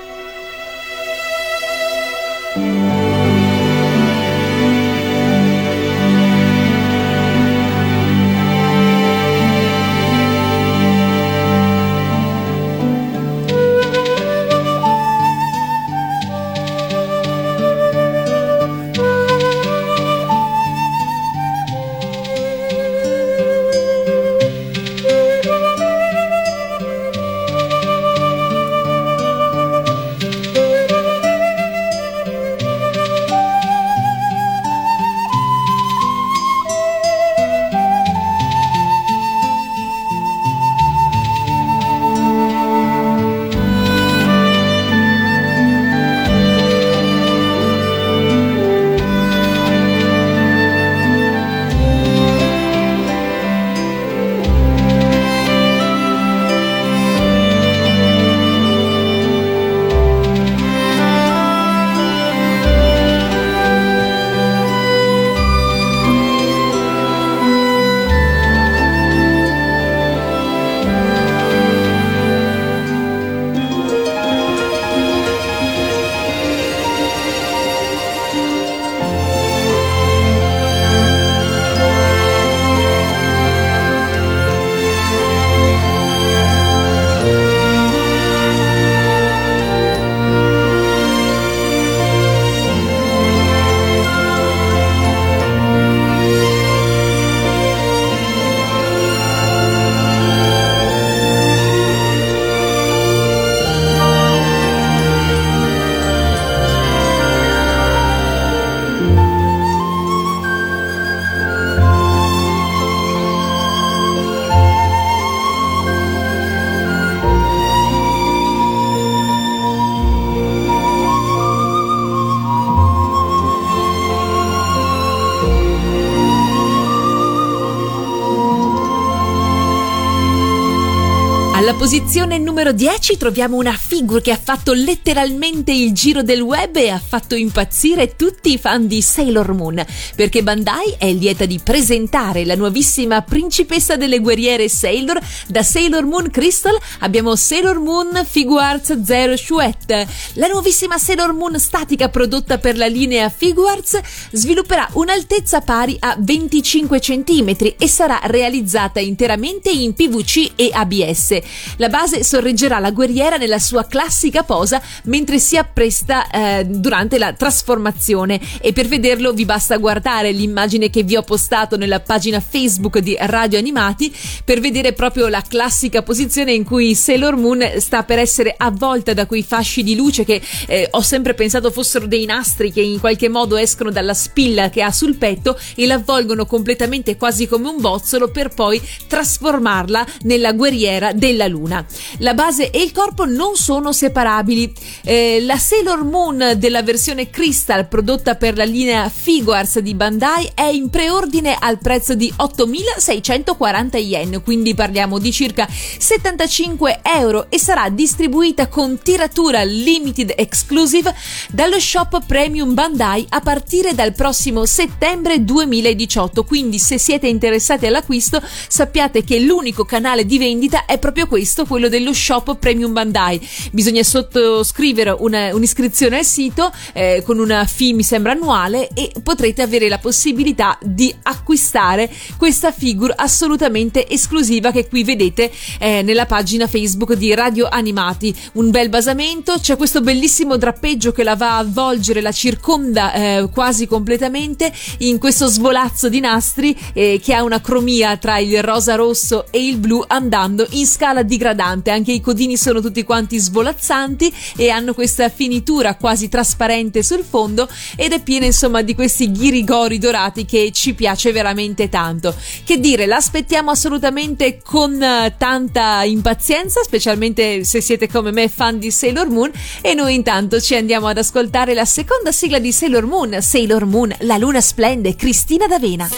[132.10, 136.76] Alla posizione numero 10 troviamo una figura che ha fatto letteralmente il giro del web
[136.76, 141.60] e ha fatto impazzire tutti i fan di Sailor Moon, perché Bandai è lieta di
[141.62, 145.20] presentare la nuovissima principessa delle guerriere Sailor.
[145.48, 150.06] Da Sailor Moon Crystal abbiamo Sailor Moon Figuarts Zero Chouette.
[150.34, 154.00] La nuovissima Sailor Moon statica prodotta per la linea Figuarts
[154.32, 161.38] svilupperà un'altezza pari a 25 cm e sarà realizzata interamente in PVC e ABS.
[161.76, 167.32] La base sorreggerà la guerriera nella sua classica posa mentre si appresta eh, durante la
[167.32, 172.98] trasformazione e per vederlo vi basta guardare l'immagine che vi ho postato nella pagina Facebook
[172.98, 178.18] di Radio Animati per vedere proprio la classica posizione in cui Sailor Moon sta per
[178.18, 182.72] essere avvolta da quei fasci di luce che eh, ho sempre pensato fossero dei nastri
[182.72, 187.46] che in qualche modo escono dalla spilla che ha sul petto e l'avvolgono completamente quasi
[187.46, 191.84] come un bozzolo per poi trasformarla nella guerriera della Luna.
[192.18, 194.72] La base e il corpo non sono separabili.
[195.02, 200.64] Eh, la Sailor Moon della versione Crystal prodotta per la linea Figuarts di Bandai è
[200.64, 207.88] in preordine al prezzo di 8.640 yen, quindi parliamo di circa 75 euro e sarà
[207.88, 211.14] distribuita con tiratura limited exclusive
[211.50, 216.44] dallo shop Premium Bandai a partire dal prossimo settembre 2018.
[216.44, 221.88] Quindi se siete interessati all'acquisto sappiate che l'unico canale di vendita è proprio questo, quello
[221.88, 223.40] dello shop Premium Bandai.
[223.72, 229.62] Bisogna sottoscrivere una, un'iscrizione al sito eh, con una fee, mi sembra, annuale e potrete
[229.62, 235.50] avere la possibilità di acquistare questa figure assolutamente esclusiva che qui vedete
[235.80, 238.32] eh, nella pagina Facebook di Radio Animati.
[238.52, 243.48] Un bel basamento, c'è questo bellissimo drappeggio che la va a avvolgere, la circonda eh,
[243.52, 248.94] quasi completamente in questo svolazzo di nastri eh, che ha una cromia tra il rosa
[248.94, 254.32] rosso e il blu andando in scala digradante, anche i codini sono tutti quanti svolazzanti
[254.56, 259.98] e hanno questa finitura quasi trasparente sul fondo ed è piena insomma di questi ghirigori
[259.98, 262.34] dorati che ci piace veramente tanto.
[262.64, 268.90] Che dire, l'aspettiamo assolutamente con eh, tanta impazienza, specialmente se siete come me fan di
[268.90, 269.50] Sailor Moon
[269.80, 274.14] e noi intanto ci andiamo ad ascoltare la seconda sigla di Sailor Moon, Sailor Moon,
[274.20, 276.08] la luna splende, Cristina D'Avena.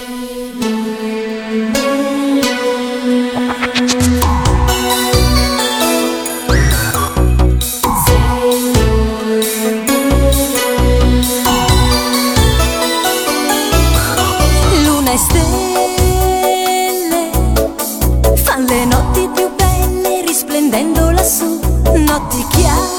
[22.12, 22.92] notti chiare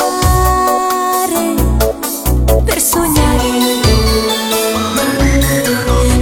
[2.65, 3.49] per sognare.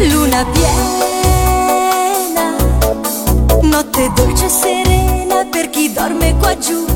[0.09, 1.77] Luna piena
[3.61, 6.90] notte dolce e serena per chi dorme qua giù.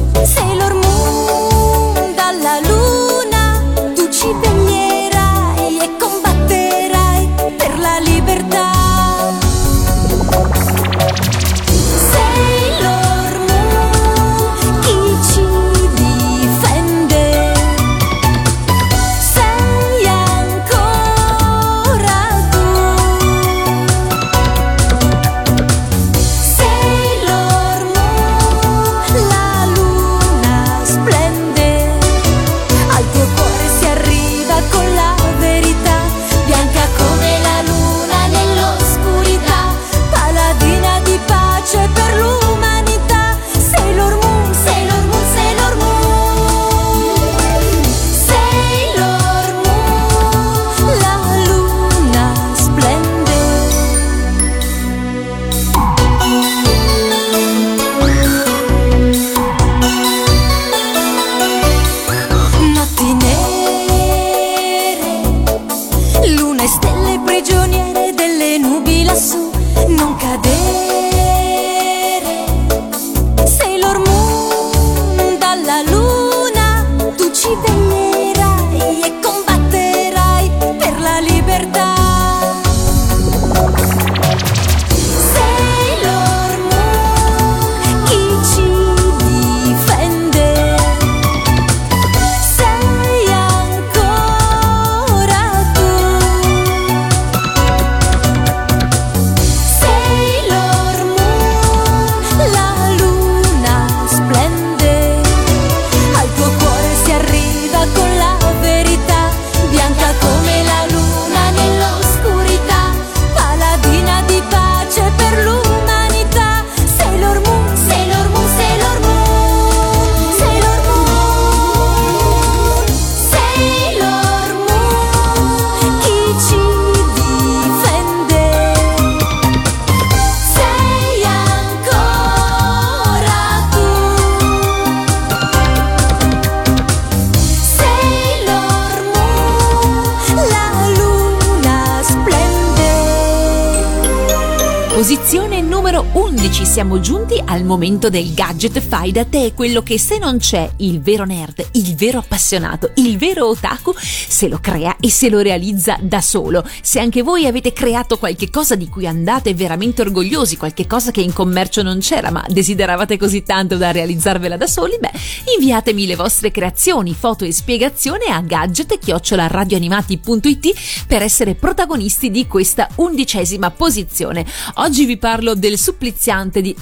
[147.56, 151.66] Al momento del gadget fai da te, quello che se non c'è il vero nerd,
[151.74, 156.68] il vero appassionato, il vero otaku, se lo crea e se lo realizza da solo.
[156.82, 161.22] Se anche voi avete creato qualche cosa di cui andate veramente orgogliosi, qualche cosa che
[161.22, 165.14] in commercio non c'era ma desideravate così tanto da realizzarvela da soli, beh,
[165.58, 173.72] inviatemi le vostre creazioni, foto e spiegazione a gadget-radioanimati.it per essere protagonisti di questa undicesima
[173.72, 174.46] posizione.
[174.76, 176.76] Oggi vi parlo del suppliziante di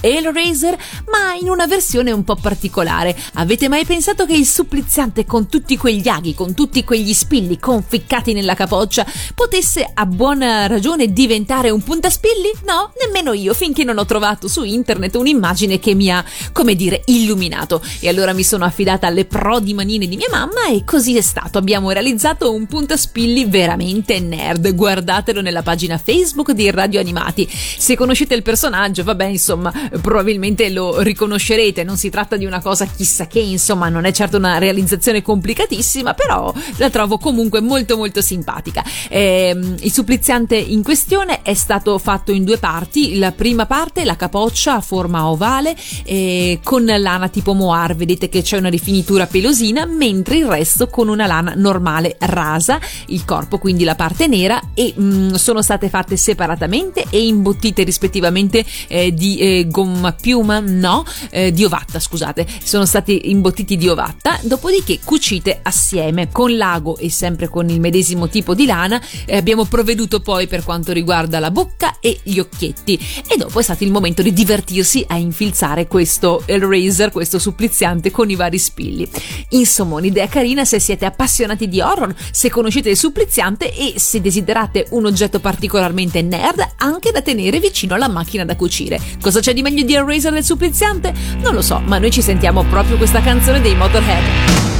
[0.64, 0.78] Hellraiser,
[1.10, 3.16] ma in una versione un po' particolare.
[3.34, 8.32] Avete mai pensato che il suppliziante con tutti quegli aghi, con tutti quegli spilli conficcati
[8.32, 12.52] nella capoccia, potesse a buona ragione diventare un puntaspilli?
[12.66, 17.02] No, nemmeno io, finché non ho trovato su internet un'immagine che mi ha, come dire,
[17.06, 17.82] illuminato.
[18.00, 21.58] E allora mi sono affidata alle prodi manine di mia mamma e così è stato.
[21.58, 24.74] Abbiamo realizzato un puntaspilli veramente nerd.
[24.74, 27.48] Guardatelo nella pagina Facebook di Radio Animati.
[27.50, 31.84] Se conoscete il personaggio, vabbè, insomma, probabilmente lo riconoscerete.
[31.84, 36.14] Non si tratta di una cosa chissà che, insomma, non è certo una realizzazione complicatissima,
[36.14, 38.84] però la trovo comunque molto molto simpatica.
[39.08, 43.18] Eh, il suppliziante in questione è stato fatto in due parti.
[43.18, 45.74] La prima parte, la capoccia a forma ovale,
[46.04, 51.08] eh, con lana tipo moar, vedete che c'è una rifinitura pelosina, mentre il resto con
[51.08, 55.88] una lana normale rasa, il corpo quindi la parte nera e mh, mm, sono state
[55.88, 62.46] fatte separatamente e imbottite rispettivamente eh, di eh, gomma piuma, no, eh, di ovatta, scusate,
[62.62, 68.28] sono stati imbottiti di ovatta, dopodiché cucite assieme con l'ago e sempre con il medesimo
[68.28, 69.00] tipo di lana.
[69.24, 73.62] Eh, abbiamo provveduto poi per quanto riguarda la bocca e gli occhietti e dopo è
[73.62, 79.08] stato il momento di divertirsi a infilzare questo eraser, questo suppliziante con i vari spilli.
[79.50, 84.86] Insomma, un'idea carina se siete appassionati di horror, se conoscete il suppliziante e se desiderate
[84.90, 89.00] un oggetto particolarmente nerd anche da tenere vicino alla macchina da cucire.
[89.20, 91.14] Cosa c'è di meglio di Eraser nel suppliziante?
[91.38, 94.73] Non lo so, ma noi ci sentiamo proprio questa canzone dei Motorhead.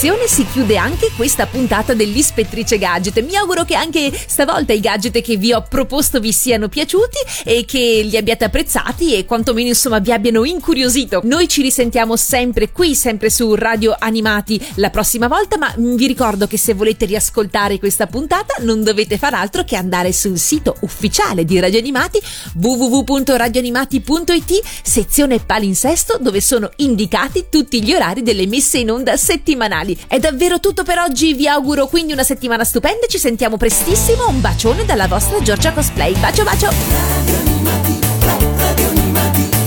[0.00, 3.24] Undicesima posizione si chiude anche questa puntata dell'Ispettrice Gadget.
[3.24, 7.64] Mi auguro che anche stavolta i gadget che vi ho proposto vi siano piaciuti e
[7.64, 11.20] che li abbiate apprezzati e quantomeno insomma vi abbiano incuriosito.
[11.24, 16.46] Noi ci risentiamo sempre qui, sempre su Radio Animati la prossima volta, ma vi ricordo
[16.46, 21.44] che se volete riascoltare questa puntata non dovete far altro che andare sul sito ufficiale
[21.44, 22.20] di Radio Animati
[22.60, 29.98] www.radioanimati.it sezione palinsesto dove sono indicati tutti gli orari delle messe in onda settimanali.
[30.12, 34.40] È davvero tutto per oggi, vi auguro quindi una settimana stupenda, ci sentiamo prestissimo, un
[34.40, 36.18] bacione dalla vostra Giorgia Cosplay.
[36.18, 36.68] Bacio bacio!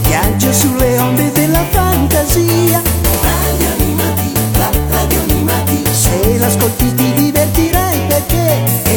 [0.02, 2.82] Viaggio sulle onde della fantasia.
[3.22, 4.34] Radio animati,
[4.90, 5.82] radio animati.
[5.90, 8.93] Se l'ascolti ti divertirai perché